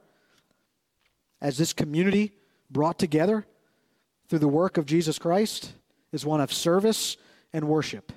as 1.42 1.58
this 1.58 1.72
community 1.72 2.32
brought 2.70 2.98
together 2.98 3.44
through 4.28 4.38
the 4.38 4.48
work 4.48 4.78
of 4.78 4.86
Jesus 4.86 5.18
Christ 5.18 5.72
is 6.12 6.24
one 6.24 6.40
of 6.40 6.52
service 6.52 7.16
and 7.52 7.68
worship. 7.68 8.12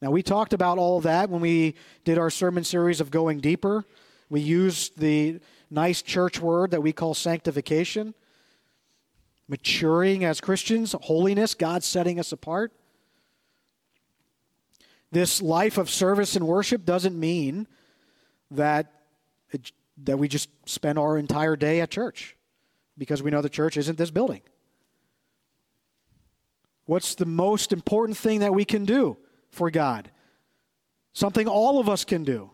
Now, 0.00 0.12
we 0.12 0.22
talked 0.22 0.52
about 0.52 0.78
all 0.78 1.00
that 1.00 1.30
when 1.30 1.40
we 1.40 1.74
did 2.04 2.18
our 2.18 2.30
sermon 2.30 2.62
series 2.62 3.00
of 3.00 3.10
going 3.10 3.40
deeper. 3.40 3.84
We 4.28 4.42
used 4.42 5.00
the 5.00 5.40
nice 5.70 6.02
church 6.02 6.38
word 6.38 6.70
that 6.70 6.82
we 6.82 6.92
call 6.92 7.14
sanctification, 7.14 8.14
maturing 9.48 10.22
as 10.22 10.40
Christians, 10.40 10.94
holiness, 11.00 11.54
God 11.54 11.82
setting 11.82 12.20
us 12.20 12.30
apart. 12.30 12.72
This 15.10 15.40
life 15.40 15.78
of 15.78 15.88
service 15.88 16.36
and 16.36 16.46
worship 16.46 16.84
doesn't 16.84 17.18
mean 17.18 17.66
that 18.50 18.92
that 20.04 20.18
we 20.18 20.28
just 20.28 20.48
spend 20.66 20.98
our 20.98 21.18
entire 21.18 21.56
day 21.56 21.80
at 21.80 21.90
church 21.90 22.36
because 22.96 23.22
we 23.22 23.30
know 23.30 23.42
the 23.42 23.48
church 23.48 23.76
isn't 23.76 23.98
this 23.98 24.10
building. 24.10 24.42
What's 26.86 27.14
the 27.14 27.26
most 27.26 27.72
important 27.72 28.16
thing 28.16 28.40
that 28.40 28.54
we 28.54 28.64
can 28.64 28.84
do 28.84 29.18
for 29.50 29.70
God? 29.70 30.10
Something 31.12 31.46
all 31.48 31.78
of 31.78 31.88
us 31.88 32.04
can 32.04 32.24
do 32.24 32.50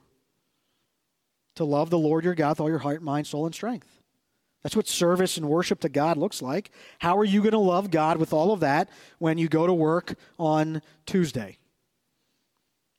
to 1.54 1.64
love 1.64 1.90
the 1.90 1.98
Lord 1.98 2.24
your 2.24 2.34
God 2.34 2.50
with 2.50 2.60
all 2.60 2.68
your 2.68 2.78
heart, 2.78 3.02
mind, 3.02 3.26
soul, 3.26 3.46
and 3.46 3.54
strength. 3.54 3.88
That's 4.62 4.74
what 4.74 4.88
service 4.88 5.36
and 5.36 5.48
worship 5.48 5.80
to 5.80 5.88
God 5.88 6.16
looks 6.16 6.40
like. 6.40 6.70
How 6.98 7.18
are 7.18 7.24
you 7.24 7.40
going 7.42 7.52
to 7.52 7.58
love 7.58 7.90
God 7.90 8.16
with 8.16 8.32
all 8.32 8.52
of 8.52 8.60
that 8.60 8.88
when 9.18 9.36
you 9.36 9.46
go 9.46 9.66
to 9.66 9.74
work 9.74 10.14
on 10.38 10.80
Tuesday? 11.04 11.58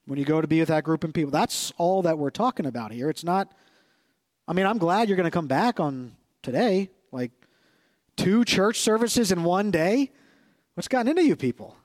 When 0.05 0.19
you 0.19 0.25
go 0.25 0.39
to 0.39 0.47
be 0.47 0.59
with 0.59 0.69
that 0.69 0.83
group 0.83 1.03
of 1.03 1.11
people? 1.11 1.31
That's 1.31 1.73
all 1.77 2.03
that 2.03 2.19
we're 2.19 2.29
talking 2.29 2.67
about 2.67 2.91
here. 2.91 3.09
It's 3.09 3.23
not 3.23 3.51
I 4.47 4.53
mean, 4.53 4.65
I'm 4.65 4.77
glad 4.77 5.09
you're 5.09 5.17
going 5.17 5.25
to 5.25 5.31
come 5.31 5.47
back 5.47 5.79
on 5.79 6.15
today. 6.41 6.89
Like, 7.11 7.31
Two 8.15 8.45
church 8.45 8.79
services 8.79 9.31
in 9.31 9.43
one 9.43 9.71
day? 9.71 10.11
What's 10.73 10.87
gotten 10.87 11.09
into 11.09 11.23
you 11.23 11.35
people? 11.35 11.75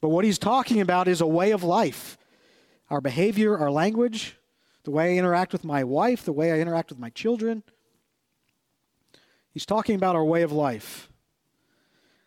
But 0.00 0.08
what 0.08 0.24
he's 0.24 0.38
talking 0.38 0.80
about 0.80 1.08
is 1.08 1.20
a 1.20 1.26
way 1.26 1.50
of 1.52 1.62
life 1.62 2.16
our 2.90 3.02
behavior, 3.02 3.58
our 3.58 3.70
language, 3.70 4.38
the 4.84 4.90
way 4.90 5.14
I 5.14 5.18
interact 5.18 5.52
with 5.52 5.62
my 5.62 5.84
wife, 5.84 6.24
the 6.24 6.32
way 6.32 6.52
I 6.52 6.58
interact 6.58 6.88
with 6.88 6.98
my 6.98 7.10
children. 7.10 7.62
He's 9.52 9.66
talking 9.66 9.94
about 9.94 10.16
our 10.16 10.24
way 10.24 10.40
of 10.40 10.52
life. 10.52 11.10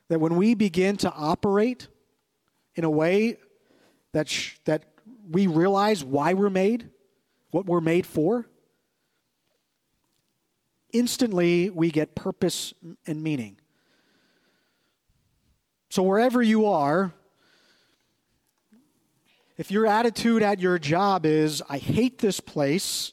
That 0.10 0.20
when 0.20 0.36
we 0.36 0.54
begin 0.54 0.98
to 0.98 1.12
operate 1.12 1.88
in 2.76 2.84
a 2.84 2.92
way 2.92 3.38
that, 4.12 4.30
sh- 4.30 4.58
that 4.66 4.84
we 5.32 5.48
realize 5.48 6.04
why 6.04 6.36
we're 6.36 6.52
made, 6.52 6.92
what 7.52 7.66
we're 7.66 7.82
made 7.82 8.06
for, 8.06 8.48
instantly 10.92 11.70
we 11.70 11.92
get 11.92 12.16
purpose 12.16 12.74
and 13.06 13.22
meaning. 13.22 13.58
So, 15.90 16.04
wherever 16.04 16.42
you 16.42 16.68
are, 16.68 17.14
if 19.58 19.70
your 19.70 19.86
attitude 19.86 20.42
at 20.42 20.60
your 20.60 20.80
job 20.80 21.26
is, 21.26 21.62
I 21.70 21.78
hate 21.78 22.18
this 22.18 22.40
place, 22.40 23.12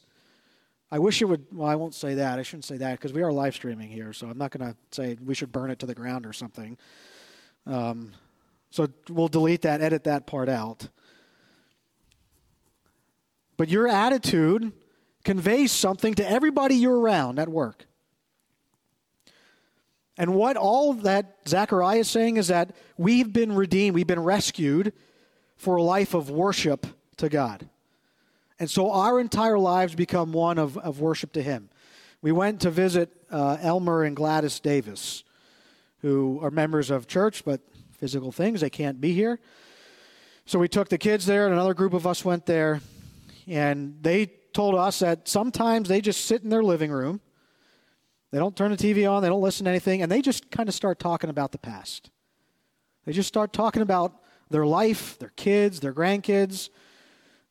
I 0.91 0.97
wish 0.97 1.21
it 1.21 1.25
would, 1.25 1.45
well, 1.51 1.67
I 1.67 1.75
won't 1.75 1.93
say 1.93 2.15
that. 2.15 2.39
I 2.39 2.41
shouldn't 2.41 2.65
say 2.65 2.77
that 2.77 2.93
because 2.93 3.13
we 3.13 3.21
are 3.21 3.31
live 3.31 3.53
streaming 3.53 3.89
here, 3.89 4.13
so 4.13 4.27
I'm 4.27 4.37
not 4.37 4.49
going 4.51 4.71
to 4.71 4.77
say 4.91 5.17
we 5.23 5.35
should 5.35 5.51
burn 5.51 5.69
it 5.69 5.79
to 5.79 5.85
the 5.85 5.93
ground 5.93 6.25
or 6.25 6.33
something. 6.33 6.77
Um, 7.67 8.13
so 8.71 8.87
we'll 9.09 9.27
delete 9.27 9.61
that, 9.61 9.81
edit 9.81 10.05
that 10.05 10.25
part 10.25 10.49
out. 10.49 10.87
But 13.59 13.67
your 13.67 13.89
attitude 13.89 14.71
conveys 15.25 15.73
something 15.73 16.13
to 16.13 16.31
everybody 16.31 16.75
you're 16.75 16.97
around 16.97 17.39
at 17.39 17.49
work. 17.49 17.87
And 20.17 20.33
what 20.33 20.55
all 20.55 20.93
that 20.93 21.39
Zechariah 21.45 21.99
is 21.99 22.09
saying 22.09 22.37
is 22.37 22.47
that 22.47 22.73
we've 22.97 23.33
been 23.33 23.53
redeemed, 23.53 23.95
we've 23.95 24.07
been 24.07 24.23
rescued 24.23 24.93
for 25.57 25.75
a 25.75 25.83
life 25.83 26.13
of 26.13 26.29
worship 26.29 26.87
to 27.17 27.27
God. 27.27 27.67
And 28.61 28.69
so 28.69 28.91
our 28.91 29.19
entire 29.19 29.59
lives 29.59 29.93
become 29.93 30.31
one 30.31 30.57
of, 30.57 30.77
of 30.77 31.01
worship 31.01 31.33
to 31.33 31.41
Him. 31.41 31.69
We 32.21 32.31
went 32.31 32.61
to 32.61 32.71
visit 32.71 33.11
uh, 33.29 33.57
Elmer 33.59 34.05
and 34.05 34.15
Gladys 34.15 34.61
Davis, 34.61 35.25
who 36.01 36.39
are 36.41 36.49
members 36.49 36.91
of 36.91 37.07
church, 37.07 37.43
but 37.43 37.59
physical 37.97 38.31
things, 38.31 38.61
they 38.61 38.69
can't 38.69 39.01
be 39.01 39.11
here. 39.11 39.37
So 40.45 40.59
we 40.59 40.69
took 40.69 40.87
the 40.87 40.97
kids 40.97 41.25
there, 41.25 41.43
and 41.43 41.53
another 41.53 41.73
group 41.73 41.93
of 41.93 42.07
us 42.07 42.23
went 42.23 42.45
there, 42.45 42.79
and 43.49 43.95
they 44.01 44.27
told 44.53 44.75
us 44.75 44.99
that 44.99 45.27
sometimes 45.27 45.89
they 45.89 46.01
just 46.01 46.25
sit 46.25 46.43
in 46.43 46.49
their 46.49 46.63
living 46.63 46.91
room. 46.91 47.19
They 48.31 48.37
don't 48.37 48.55
turn 48.55 48.71
the 48.71 48.77
TV 48.77 49.09
on, 49.09 49.23
they 49.23 49.29
don't 49.29 49.41
listen 49.41 49.65
to 49.65 49.71
anything, 49.71 50.01
and 50.01 50.11
they 50.11 50.21
just 50.21 50.51
kind 50.51 50.69
of 50.69 50.75
start 50.75 50.99
talking 50.99 51.29
about 51.29 51.51
the 51.51 51.57
past. 51.57 52.11
They 53.05 53.11
just 53.11 53.27
start 53.27 53.53
talking 53.53 53.81
about 53.81 54.21
their 54.49 54.65
life, 54.65 55.17
their 55.17 55.33
kids, 55.35 55.79
their 55.79 55.93
grandkids, 55.93 56.69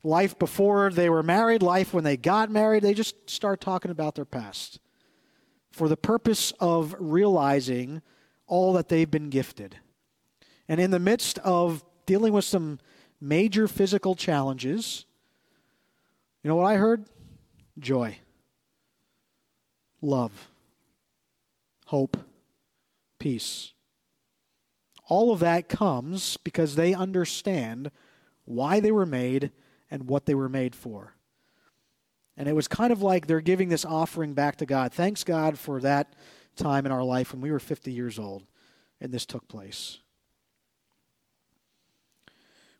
life 0.03 0.39
before 0.39 0.89
they 0.89 1.09
were 1.09 1.23
married, 1.23 1.61
life 1.61 1.93
when 1.93 2.05
they 2.05 2.15
got 2.15 2.49
married. 2.49 2.83
They 2.83 2.93
just 2.93 3.29
start 3.29 3.59
talking 3.59 3.91
about 3.91 4.15
their 4.15 4.25
past 4.25 4.79
for 5.71 5.89
the 5.89 5.97
purpose 5.97 6.53
of 6.59 6.95
realizing 6.97 8.01
all 8.47 8.73
that 8.73 8.87
they've 8.87 9.09
been 9.09 9.29
gifted. 9.29 9.77
And 10.67 10.79
in 10.79 10.91
the 10.91 10.99
midst 10.99 11.39
of 11.39 11.83
dealing 12.05 12.33
with 12.33 12.45
some 12.45 12.79
major 13.19 13.67
physical 13.67 14.15
challenges, 14.15 15.05
you 16.43 16.49
know 16.49 16.55
what 16.55 16.65
I 16.65 16.75
heard? 16.75 17.05
Joy, 17.77 18.17
love, 20.01 20.49
hope, 21.87 22.17
peace. 23.19 23.73
All 25.07 25.31
of 25.31 25.39
that 25.39 25.69
comes 25.69 26.37
because 26.37 26.75
they 26.75 26.93
understand 26.93 27.91
why 28.45 28.79
they 28.79 28.91
were 28.91 29.05
made 29.05 29.51
and 29.89 30.07
what 30.07 30.25
they 30.25 30.35
were 30.35 30.49
made 30.49 30.75
for. 30.75 31.15
And 32.37 32.47
it 32.47 32.53
was 32.53 32.67
kind 32.67 32.93
of 32.93 33.01
like 33.01 33.27
they're 33.27 33.41
giving 33.41 33.69
this 33.69 33.83
offering 33.83 34.33
back 34.33 34.57
to 34.57 34.65
God. 34.65 34.93
Thanks, 34.93 35.23
God, 35.23 35.57
for 35.57 35.81
that 35.81 36.13
time 36.55 36.85
in 36.85 36.91
our 36.91 37.03
life 37.03 37.33
when 37.33 37.41
we 37.41 37.51
were 37.51 37.59
50 37.59 37.91
years 37.91 38.17
old 38.17 38.43
and 39.01 39.11
this 39.11 39.25
took 39.25 39.47
place. 39.47 39.99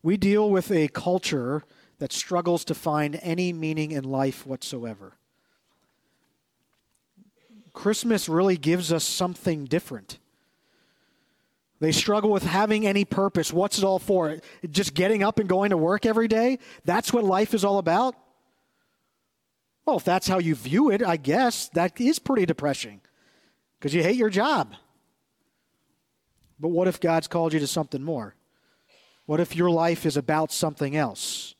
We 0.02 0.16
deal 0.16 0.50
with 0.50 0.70
a 0.70 0.88
culture 0.88 1.62
that 2.00 2.12
struggles 2.12 2.64
to 2.64 2.74
find 2.74 3.20
any 3.22 3.52
meaning 3.52 3.92
in 3.92 4.04
life 4.04 4.46
whatsoever. 4.46 5.12
Christmas 7.72 8.28
really 8.28 8.56
gives 8.56 8.92
us 8.92 9.04
something 9.04 9.66
different. 9.66 10.18
They 11.78 11.92
struggle 11.92 12.30
with 12.30 12.42
having 12.42 12.86
any 12.86 13.04
purpose. 13.04 13.52
What's 13.52 13.78
it 13.78 13.84
all 13.84 13.98
for? 13.98 14.38
Just 14.68 14.94
getting 14.94 15.22
up 15.22 15.38
and 15.38 15.48
going 15.48 15.70
to 15.70 15.76
work 15.76 16.04
every 16.04 16.26
day? 16.26 16.58
That's 16.84 17.12
what 17.12 17.22
life 17.22 17.54
is 17.54 17.64
all 17.64 17.78
about? 17.78 18.14
Well, 19.86 19.96
if 19.96 20.04
that's 20.04 20.26
how 20.26 20.38
you 20.38 20.54
view 20.54 20.90
it, 20.90 21.02
I 21.02 21.16
guess 21.16 21.68
that 21.70 22.00
is 22.00 22.18
pretty 22.18 22.46
depressing 22.46 23.02
because 23.78 23.94
you 23.94 24.02
hate 24.02 24.16
your 24.16 24.30
job. 24.30 24.74
But 26.58 26.68
what 26.68 26.88
if 26.88 27.00
God's 27.00 27.28
called 27.28 27.52
you 27.52 27.60
to 27.60 27.66
something 27.66 28.02
more? 28.02 28.34
What 29.26 29.40
if 29.40 29.54
your 29.54 29.70
life 29.70 30.06
is 30.06 30.16
about 30.16 30.50
something 30.50 30.96
else? 30.96 31.54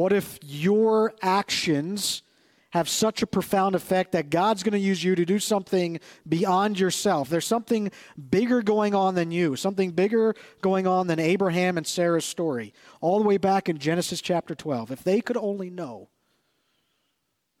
What 0.00 0.14
if 0.14 0.38
your 0.42 1.12
actions 1.20 2.22
have 2.70 2.88
such 2.88 3.20
a 3.20 3.26
profound 3.26 3.74
effect 3.74 4.12
that 4.12 4.30
God's 4.30 4.62
going 4.62 4.72
to 4.72 4.78
use 4.78 5.04
you 5.04 5.14
to 5.14 5.26
do 5.26 5.38
something 5.38 6.00
beyond 6.26 6.80
yourself. 6.80 7.28
There's 7.28 7.44
something 7.44 7.90
bigger 8.30 8.62
going 8.62 8.94
on 8.94 9.14
than 9.14 9.30
you, 9.30 9.56
something 9.56 9.90
bigger 9.90 10.34
going 10.62 10.86
on 10.86 11.06
than 11.06 11.18
Abraham 11.18 11.76
and 11.76 11.86
Sarah's 11.86 12.24
story, 12.24 12.72
all 13.02 13.18
the 13.18 13.28
way 13.28 13.36
back 13.36 13.68
in 13.68 13.76
Genesis 13.76 14.22
chapter 14.22 14.54
12. 14.54 14.90
If 14.90 15.04
they 15.04 15.20
could 15.20 15.36
only 15.36 15.68
know 15.68 16.08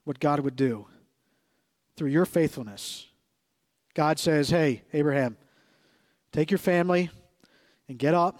what 0.04 0.18
God 0.18 0.40
would 0.40 0.56
do 0.56 0.86
through 1.94 2.08
your 2.08 2.24
faithfulness, 2.24 3.06
God 3.92 4.18
says, 4.18 4.48
Hey, 4.48 4.80
Abraham, 4.94 5.36
take 6.32 6.50
your 6.50 6.56
family 6.56 7.10
and 7.86 7.98
get 7.98 8.14
up, 8.14 8.38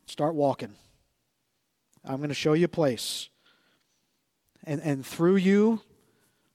and 0.00 0.10
start 0.10 0.34
walking. 0.34 0.74
I'm 2.04 2.16
going 2.16 2.28
to 2.28 2.34
show 2.34 2.54
you 2.54 2.64
a 2.64 2.68
place. 2.68 3.28
And, 4.64 4.80
and 4.82 5.04
through 5.04 5.36
you, 5.36 5.80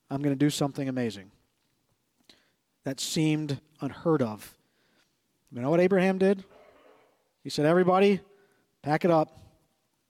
I'm 0.09 0.21
going 0.21 0.35
to 0.35 0.39
do 0.39 0.49
something 0.49 0.87
amazing. 0.87 1.31
That 2.83 2.99
seemed 2.99 3.59
unheard 3.81 4.21
of. 4.21 4.55
You 5.51 5.61
know 5.61 5.69
what 5.69 5.79
Abraham 5.79 6.17
did? 6.17 6.43
He 7.43 7.49
said, 7.49 7.65
Everybody, 7.65 8.19
pack 8.81 9.05
it 9.05 9.11
up. 9.11 9.37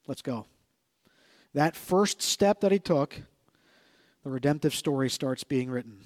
Let's 0.07 0.21
go. 0.21 0.45
That 1.53 1.75
first 1.75 2.21
step 2.21 2.61
that 2.61 2.71
he 2.71 2.79
took, 2.79 3.15
the 4.23 4.29
redemptive 4.29 4.73
story 4.73 5.09
starts 5.09 5.43
being 5.43 5.69
written. 5.69 5.99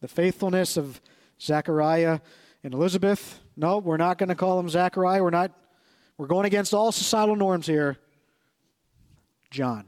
The 0.00 0.08
faithfulness 0.08 0.76
of 0.76 1.00
Zechariah 1.40 2.20
and 2.62 2.74
Elizabeth. 2.74 3.40
No, 3.56 3.78
we're 3.78 3.96
not 3.96 4.18
going 4.18 4.28
to 4.28 4.34
call 4.34 4.60
him 4.60 4.68
Zechariah. 4.68 5.22
We're 5.22 5.30
not. 5.30 5.52
We're 6.16 6.28
going 6.28 6.46
against 6.46 6.74
all 6.74 6.92
societal 6.92 7.34
norms 7.34 7.66
here. 7.66 7.98
John. 9.54 9.86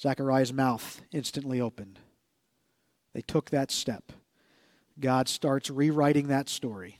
Zechariah's 0.00 0.52
mouth 0.52 1.00
instantly 1.12 1.60
opened. 1.60 2.00
They 3.14 3.22
took 3.22 3.50
that 3.50 3.70
step. 3.70 4.12
God 4.98 5.28
starts 5.28 5.70
rewriting 5.70 6.26
that 6.26 6.48
story. 6.48 6.98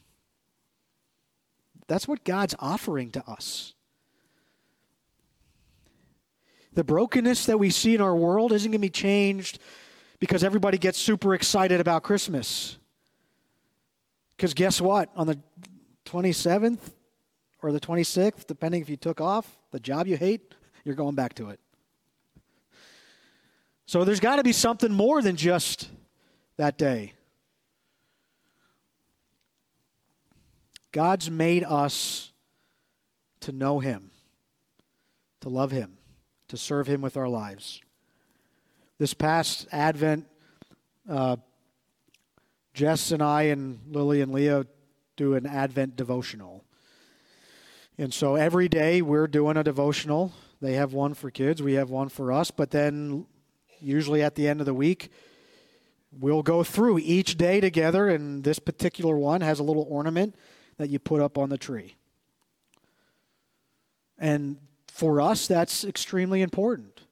That's 1.89 2.07
what 2.07 2.23
God's 2.23 2.55
offering 2.61 3.11
to 3.13 3.29
us. 3.29 3.75
The 6.75 6.85
brokenness 6.85 7.47
that 7.47 7.59
we 7.59 7.71
see 7.71 7.97
in 7.97 8.01
our 8.01 8.15
world 8.15 8.53
isn't 8.53 8.71
going 8.71 8.81
to 8.81 8.85
be 8.85 8.89
changed 8.89 9.59
because 10.21 10.45
everybody 10.45 10.79
gets 10.79 10.99
super 10.99 11.35
excited 11.35 11.81
about 11.81 12.05
Christmas. 12.05 12.79
Because 14.37 14.55
guess 14.55 14.81
what? 14.81 15.11
On 15.17 15.27
the 15.27 15.41
27th 16.05 16.79
or 17.63 17.73
the 17.73 17.81
26th, 17.81 18.47
depending 18.47 18.81
if 18.81 18.89
you 18.89 18.97
took 18.97 19.21
off, 19.21 19.59
the 19.73 19.81
job 19.81 20.07
you 20.07 20.17
hate, 20.17 20.55
you're 20.85 20.95
going 20.95 21.15
back 21.15 21.35
to 21.35 21.51
it. 21.51 21.61
So 23.87 24.05
there's 24.05 24.21
got 24.21 24.37
to 24.37 24.45
be 24.45 24.53
something 24.53 24.93
more 24.93 25.23
than 25.23 25.37
just 25.37 25.89
that 26.57 26.77
day. 26.77 27.15
God's 30.93 31.31
made 31.31 31.65
us 31.65 32.33
to 33.41 33.53
know 33.53 33.79
Him, 33.79 34.11
to 35.41 35.49
love 35.49 35.71
Him, 35.71 35.99
to 36.49 36.57
serve 36.57 36.87
Him 36.87 37.01
with 37.01 37.17
our 37.17 37.29
lives. 37.29 37.81
This 38.99 39.15
past 39.15 39.69
Advent, 39.71 40.27
uh, 41.09 41.37
Jess 42.75 43.13
and 43.13 43.23
I 43.23 43.43
and 43.43 43.81
Lily 43.91 44.21
and 44.21 44.33
Leo 44.33 44.65
do 45.17 45.35
an 45.35 45.47
Advent 45.47 45.97
devotional. 45.97 46.65
And 47.97 48.13
so 48.13 48.37
every 48.37 48.69
day 48.69 49.03
we're 49.03 49.27
doing 49.27 49.57
a 49.57 49.65
devotional. 49.65 50.33
They 50.61 50.75
have 50.75 50.93
one 50.93 51.15
for 51.15 51.31
kids, 51.31 51.63
we 51.63 51.75
have 51.75 51.91
one 51.91 52.09
for 52.09 52.33
us, 52.33 52.51
but 52.51 52.71
then 52.71 53.27
usually 53.81 54.23
at 54.23 54.35
the 54.35 54.49
end 54.49 54.61
of 54.61 54.67
the 54.67 54.75
week, 54.75 55.11
We'll 56.13 56.43
go 56.43 56.65
through 56.65 56.99
each 57.01 57.37
day 57.37 57.61
together, 57.61 58.09
and 58.09 58.43
this 58.43 58.59
particular 58.59 59.17
one 59.17 59.41
has 59.43 59.59
a 59.59 59.63
little 59.63 59.87
ornament 59.91 60.35
that 60.79 60.89
you 60.89 60.99
put 60.99 61.21
up 61.21 61.37
on 61.37 61.51
the 61.51 61.59
tree. 61.59 61.97
And 64.19 64.57
for 64.87 65.21
us, 65.21 65.47
that's 65.47 65.85
extremely 65.85 66.41
important. 66.41 67.03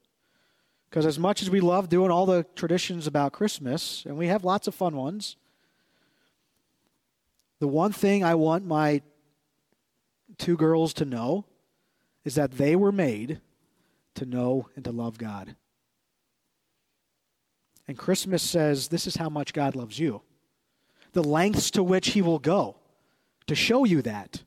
Because 0.89 1.05
as 1.05 1.19
much 1.19 1.43
as 1.43 1.51
we 1.51 1.61
love 1.61 1.89
doing 1.89 2.11
all 2.11 2.25
the 2.25 2.47
traditions 2.55 3.07
about 3.07 3.33
Christmas, 3.33 4.05
and 4.07 4.17
we 4.17 4.29
have 4.29 4.45
lots 4.45 4.67
of 4.67 4.75
fun 4.75 4.97
ones, 4.97 5.37
the 7.59 7.69
one 7.69 7.93
thing 7.93 8.25
I 8.25 8.35
want 8.35 8.65
my 8.65 9.03
two 10.39 10.57
girls 10.57 10.95
to 10.95 11.05
know 11.05 11.45
is 12.27 12.35
that 12.35 12.59
they 12.59 12.75
were 12.75 12.91
made 12.91 13.41
to 14.17 14.27
know 14.27 14.69
and 14.75 14.85
to 14.85 14.91
love 14.91 15.17
God. 15.17 15.55
And 17.87 17.97
Christmas 17.97 18.43
says 18.43 18.89
this 18.89 19.07
is 19.07 19.15
how 19.15 19.29
much 19.29 19.53
God 19.53 19.77
loves 19.77 20.01
you. 20.01 20.23
The 21.13 21.23
lengths 21.23 21.71
to 21.71 21.85
which 21.85 22.09
he 22.09 22.23
will 22.23 22.41
go 22.41 22.77
to 23.47 23.55
show 23.55 23.85
you 23.85 24.03
that. 24.03 24.43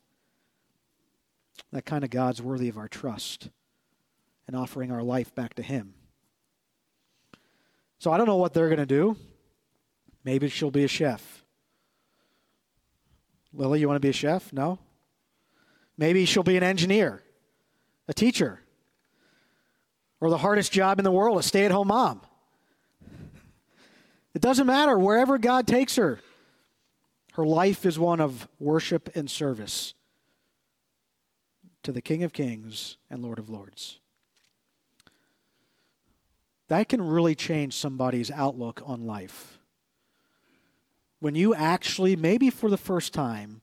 That 1.72 1.86
kind 1.86 2.04
of 2.04 2.10
God's 2.10 2.42
worthy 2.42 2.68
of 2.68 2.78
our 2.78 2.90
trust 2.90 3.50
and 4.46 4.58
offering 4.58 4.92
our 4.92 5.02
life 5.02 5.34
back 5.34 5.54
to 5.54 5.62
him. 5.64 5.94
So 7.98 8.12
I 8.12 8.18
don't 8.18 8.28
know 8.28 8.36
what 8.36 8.54
they're 8.54 8.68
going 8.68 8.80
to 8.80 8.86
do. 8.86 9.16
Maybe 10.26 10.50
she'll 10.50 10.70
be 10.70 10.84
a 10.84 10.90
chef. 10.90 11.46
Lily, 13.54 13.80
you 13.80 13.88
want 13.88 13.96
to 13.96 14.06
be 14.06 14.10
a 14.10 14.14
chef? 14.14 14.52
No? 14.52 14.80
Maybe 15.98 16.26
she'll 16.26 16.44
be 16.44 16.58
an 16.58 16.64
engineer, 16.64 17.24
a 18.10 18.14
teacher, 18.14 18.60
or 20.20 20.32
the 20.32 20.40
hardest 20.40 20.72
job 20.72 21.00
in 21.00 21.06
the 21.06 21.12
world, 21.12 21.38
a 21.38 21.44
stay 21.44 21.64
at 21.64 21.72
home 21.72 21.88
mom. 21.88 22.22
It 24.34 24.42
doesn't 24.42 24.68
matter. 24.68 24.98
Wherever 24.98 25.38
God 25.38 25.68
takes 25.68 25.96
her, 25.96 26.20
her 27.34 27.46
life 27.46 27.86
is 27.86 28.00
one 28.00 28.20
of 28.20 28.48
worship 28.60 29.10
and 29.16 29.30
service 29.30 29.94
to 31.84 31.92
the 31.92 32.02
King 32.02 32.24
of 32.24 32.34
Kings 32.34 32.98
and 33.10 33.22
Lord 33.22 33.38
of 33.38 33.50
Lords. 33.50 34.00
That 36.68 36.90
can 36.90 37.02
really 37.02 37.36
change 37.36 37.76
somebody's 37.76 38.32
outlook 38.32 38.82
on 38.86 39.06
life. 39.06 39.60
When 41.20 41.36
you 41.36 41.54
actually, 41.54 42.16
maybe 42.16 42.50
for 42.50 42.70
the 42.70 42.78
first 42.78 43.14
time, 43.14 43.62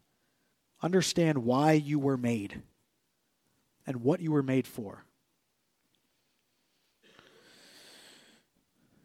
understand 0.83 1.39
why 1.39 1.73
you 1.73 1.99
were 1.99 2.17
made 2.17 2.63
and 3.87 4.03
what 4.03 4.21
you 4.21 4.33
were 4.33 4.43
made 4.43 4.67
for. 4.67 5.05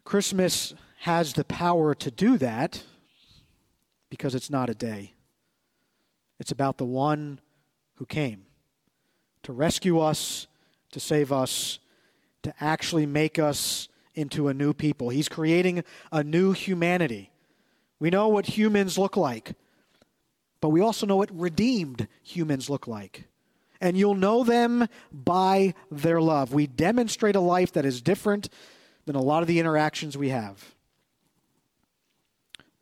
Christmas 0.04 0.74
has 1.00 1.34
the 1.34 1.44
power 1.44 1.96
to 1.96 2.12
do 2.12 2.38
that 2.38 2.84
because 4.10 4.36
it's 4.36 4.50
not 4.50 4.70
a 4.70 4.76
day. 4.76 5.14
It's 6.40 6.52
about 6.52 6.78
the 6.78 6.86
one 6.86 7.40
who 7.96 8.06
came 8.06 8.46
to 9.44 9.54
rescue 9.54 10.00
us, 10.00 10.48
to 10.92 11.00
save 11.00 11.32
us, 11.32 11.80
to 12.44 12.54
actually 12.60 13.06
make 13.06 13.40
us 13.40 13.88
into 14.14 14.48
a 14.48 14.54
new 14.54 14.74
people. 14.74 15.10
He's 15.10 15.30
creating 15.30 15.84
a 16.12 16.24
new 16.24 16.52
humanity. 16.52 17.32
We 18.00 18.10
know 18.10 18.28
what 18.28 18.46
humans 18.46 18.98
look 18.98 19.16
like, 19.16 19.54
but 20.60 20.70
we 20.70 20.82
also 20.82 21.06
know 21.06 21.16
what 21.16 21.32
redeemed 21.32 22.08
humans 22.22 22.70
look 22.70 22.88
like. 22.88 23.28
And 23.82 23.98
you'll 23.98 24.16
know 24.16 24.44
them 24.44 24.88
by 25.12 25.74
their 25.90 26.22
love. 26.22 26.54
We 26.54 26.68
demonstrate 26.68 27.36
a 27.36 27.42
life 27.42 27.74
that 27.74 27.86
is 27.86 28.02
different 28.02 28.48
than 29.06 29.16
a 29.16 29.22
lot 29.22 29.42
of 29.42 29.48
the 29.48 29.60
interactions 29.60 30.16
we 30.16 30.30
have. 30.30 30.76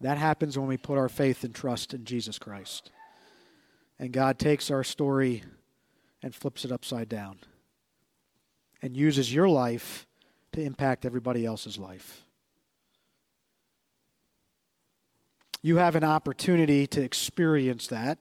That 0.02 0.18
happens 0.18 0.58
when 0.58 0.68
we 0.68 0.78
put 0.78 0.97
our 0.97 1.10
faith 1.10 1.43
and 1.43 1.56
trust 1.56 1.93
in 1.93 2.06
Jesus 2.06 2.38
Christ. 2.38 2.91
And 3.97 4.12
God 4.12 4.38
takes 4.38 4.70
our 4.70 4.84
story 4.84 5.43
and 6.22 6.36
flips 6.36 6.66
it 6.66 6.72
upside 6.72 7.10
down 7.10 7.39
and 8.82 8.95
uses 8.95 9.34
your 9.34 9.50
life 9.50 10.06
to 10.54 10.62
impact 10.62 11.06
everybody 11.06 11.45
else's 11.45 11.78
life. 11.78 12.26
You 15.62 15.78
have 15.78 15.95
an 15.95 16.06
opportunity 16.06 16.88
to 16.88 17.02
experience 17.02 17.88
that, 17.88 18.20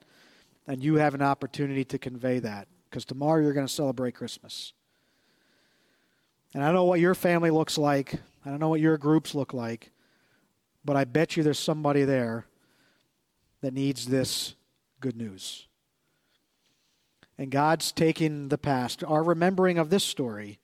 and 0.69 0.85
you 0.85 0.97
have 0.97 1.15
an 1.15 1.23
opportunity 1.23 1.85
to 1.87 1.99
convey 1.99 2.39
that 2.39 2.69
because 2.89 3.07
tomorrow 3.07 3.41
you're 3.43 3.55
going 3.55 3.67
to 3.67 3.73
celebrate 3.73 4.15
Christmas. 4.15 4.75
And 6.55 6.63
I 6.63 6.67
don't 6.67 6.75
know 6.75 6.85
what 6.85 7.01
your 7.01 7.15
family 7.15 7.51
looks 7.51 7.79
like, 7.79 8.15
I 8.45 8.51
don't 8.51 8.61
know 8.61 8.69
what 8.69 8.81
your 8.81 8.99
groups 8.99 9.35
look 9.35 9.53
like. 9.53 9.91
But 10.85 10.97
I 10.97 11.05
bet 11.05 11.37
you 11.37 11.43
there's 11.43 11.59
somebody 11.59 12.05
there 12.05 12.47
that 13.63 13.75
needs 13.75 14.07
this 14.07 14.55
good 15.01 15.17
news. 15.17 15.67
And 17.37 17.51
God's 17.51 17.93
taking 17.93 18.49
the 18.49 18.59
past. 18.59 19.05
Our 19.05 19.23
remembering 19.23 19.79
of 19.79 19.91
this 19.91 20.05
story 20.05 20.59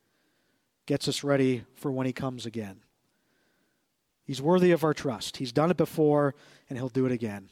gets 0.86 1.08
us 1.08 1.24
ready 1.24 1.64
for 1.74 1.90
when 1.90 2.06
He 2.06 2.12
comes 2.12 2.46
again. 2.46 2.80
He's 4.24 4.40
worthy 4.40 4.70
of 4.70 4.84
our 4.84 4.94
trust. 4.94 5.36
He's 5.36 5.52
done 5.52 5.70
it 5.70 5.76
before, 5.76 6.34
and 6.68 6.78
He'll 6.78 6.88
do 6.88 7.06
it 7.06 7.12
again. 7.12 7.48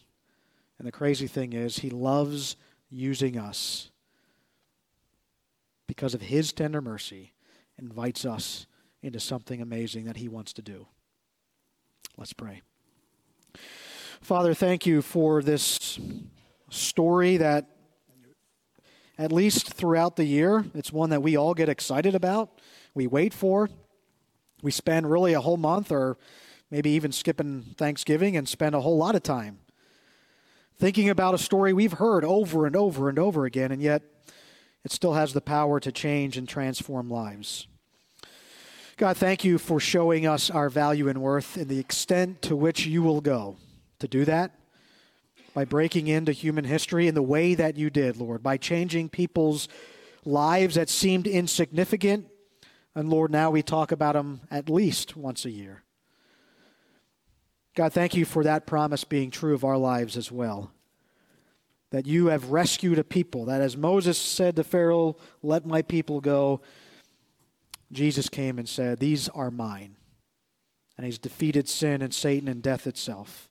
And 0.83 0.89
the 0.89 0.99
crazy 0.99 1.29
thing 1.29 1.53
is, 1.53 1.79
He 1.79 1.91
loves 1.91 2.57
using 2.91 3.39
us 3.39 3.93
because 5.87 6.13
of 6.13 6.23
His 6.23 6.53
tender 6.53 6.81
mercy, 6.81 7.35
invites 7.79 8.25
us 8.25 8.67
into 9.01 9.21
something 9.21 9.63
amazing 9.63 10.07
that 10.07 10.17
He 10.17 10.27
wants 10.27 10.53
to 10.55 10.61
do. 10.61 10.89
Let's 12.19 12.33
pray. 12.33 12.63
Father, 14.23 14.55
thank 14.55 14.85
you 14.85 15.03
for 15.03 15.41
this 15.41 16.01
story 16.69 17.37
that, 17.37 17.69
at 19.17 19.31
least 19.31 19.73
throughout 19.73 20.17
the 20.17 20.25
year, 20.25 20.65
it's 20.75 20.93
one 20.93 21.11
that 21.11 21.23
we 21.23 21.37
all 21.37 21.55
get 21.55 21.69
excited 21.69 22.17
about. 22.17 22.61
We 22.93 23.07
wait 23.07 23.33
for. 23.33 23.71
We 24.65 24.73
spend 24.73 25.09
really 25.09 25.33
a 25.33 25.41
whole 25.41 25.57
month 25.57 25.93
or 25.93 26.19
maybe 26.73 26.91
even 26.91 27.13
skipping 27.13 27.77
Thanksgiving 27.77 28.37
and 28.37 28.49
spend 28.49 28.75
a 28.75 28.81
whole 28.81 28.99
lot 28.99 29.15
of 29.15 29.23
time 29.23 29.61
thinking 30.83 31.11
about 31.11 31.33
a 31.33 31.39
story 31.39 31.73
we've 31.73 31.93
heard 31.93 32.25
over 32.25 32.67
and 32.67 32.75
over 32.75 33.09
and 33.09 33.17
over 33.17 33.45
again, 33.45 33.71
and 33.71 33.81
yet 33.81 34.03
it 34.85 34.91
still 34.91 35.13
has 35.13 35.33
the 35.33 35.41
power 35.41 35.79
to 35.79 35.93
change 35.93 36.37
and 36.37 36.49
transform 36.49 37.09
lives. 37.09 37.69
God, 38.97 39.17
thank 39.17 39.45
you 39.45 39.59
for 39.59 39.79
showing 39.79 40.27
us 40.27 40.51
our 40.51 40.69
value 40.69 41.07
and 41.07 41.23
worth 41.23 41.57
and 41.57 41.69
the 41.69 41.79
extent 41.79 42.43
to 42.43 42.57
which 42.57 42.85
you 42.85 43.01
will 43.01 43.21
go 43.21 43.59
to 44.01 44.09
do 44.09 44.25
that 44.25 44.59
by 45.55 45.65
breaking 45.65 46.09
into 46.09 46.33
human 46.33 46.65
history 46.65 47.07
in 47.07 47.15
the 47.15 47.23
way 47.23 47.55
that 47.55 47.77
you 47.77 47.89
did, 47.89 48.17
Lord, 48.17 48.43
by 48.43 48.57
changing 48.57 49.09
people's 49.09 49.69
lives 50.25 50.75
that 50.75 50.89
seemed 50.89 51.29
insignificant. 51.29 52.27
And 52.97 53.09
Lord, 53.09 53.31
now 53.31 53.53
we 53.53 53.63
talk 53.63 53.93
about 53.93 54.15
them 54.15 54.41
at 54.51 54.69
least 54.69 55.17
once 55.17 55.45
a 55.45 55.51
year. 55.53 55.82
God, 57.75 57.93
thank 57.93 58.15
you 58.15 58.25
for 58.25 58.45
that 58.45 58.67
promise 58.67 59.05
being 59.05 59.31
true 59.31 59.55
of 59.55 59.65
our 59.65 59.79
lives 59.79 60.17
as 60.17 60.31
well. 60.31 60.73
That 61.91 62.07
you 62.07 62.27
have 62.27 62.51
rescued 62.51 62.99
a 62.99 63.05
people, 63.05 63.47
that 63.47 63.61
as 63.61 63.77
Moses 63.77 64.19
said 64.19 64.57
to 64.57 64.65
Pharaoh, 64.65 65.17
let 65.43 65.67
my 65.67 65.83
people 65.83 66.21
go, 66.21 66.61
Jesus 67.93 68.29
came 68.29 68.59
and 68.59 68.69
said, 68.69 68.99
These 68.99 69.29
are 69.31 69.51
mine. 69.51 69.97
And 70.97 71.07
he's 71.07 71.19
defeated 71.19 71.69
sin 71.69 72.03
and 72.03 72.13
Satan 72.13 72.49
and 72.49 72.63
death 72.63 72.87
itself. 72.87 73.49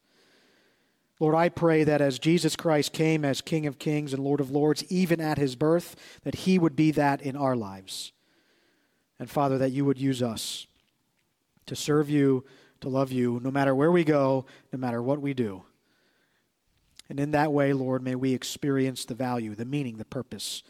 Lord, 1.19 1.35
I 1.35 1.49
pray 1.49 1.83
that 1.83 2.01
as 2.01 2.17
Jesus 2.17 2.55
Christ 2.55 2.93
came 2.93 3.23
as 3.23 3.41
King 3.41 3.67
of 3.67 3.77
Kings 3.77 4.11
and 4.11 4.23
Lord 4.23 4.39
of 4.39 4.49
Lords, 4.49 4.83
even 4.91 5.21
at 5.21 5.37
his 5.37 5.55
birth, 5.55 5.95
that 6.23 6.33
he 6.33 6.57
would 6.57 6.75
be 6.75 6.89
that 6.91 7.21
in 7.21 7.35
our 7.35 7.55
lives. 7.55 8.11
And 9.19 9.29
Father, 9.29 9.59
that 9.59 9.71
you 9.71 9.85
would 9.85 9.99
use 9.99 10.23
us 10.23 10.65
to 11.67 11.75
serve 11.75 12.09
you, 12.09 12.43
to 12.81 12.89
love 12.89 13.11
you, 13.11 13.39
no 13.43 13.51
matter 13.51 13.73
where 13.73 13.91
we 13.91 14.03
go, 14.03 14.45
no 14.73 14.79
matter 14.79 15.01
what 15.01 15.21
we 15.21 15.33
do. 15.33 15.63
And 17.09 17.19
in 17.19 17.31
that 17.31 17.51
way, 17.51 17.73
Lord, 17.73 18.03
may 18.03 18.15
we 18.15 18.33
experience 18.33 19.05
the 19.05 19.15
value, 19.15 19.55
the 19.55 19.65
meaning, 19.65 19.97
the 19.97 20.05
purpose 20.05 20.63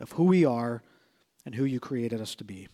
of 0.00 0.12
who 0.12 0.24
we 0.24 0.44
are 0.44 0.82
and 1.44 1.54
who 1.54 1.64
you 1.64 1.80
created 1.80 2.20
us 2.20 2.34
to 2.36 2.44
be. 2.44 2.68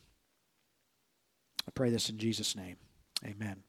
I 1.66 1.70
pray 1.70 1.90
this 1.90 2.10
in 2.10 2.18
Jesus' 2.18 2.54
name. 2.54 2.76
Amen. 3.24 3.62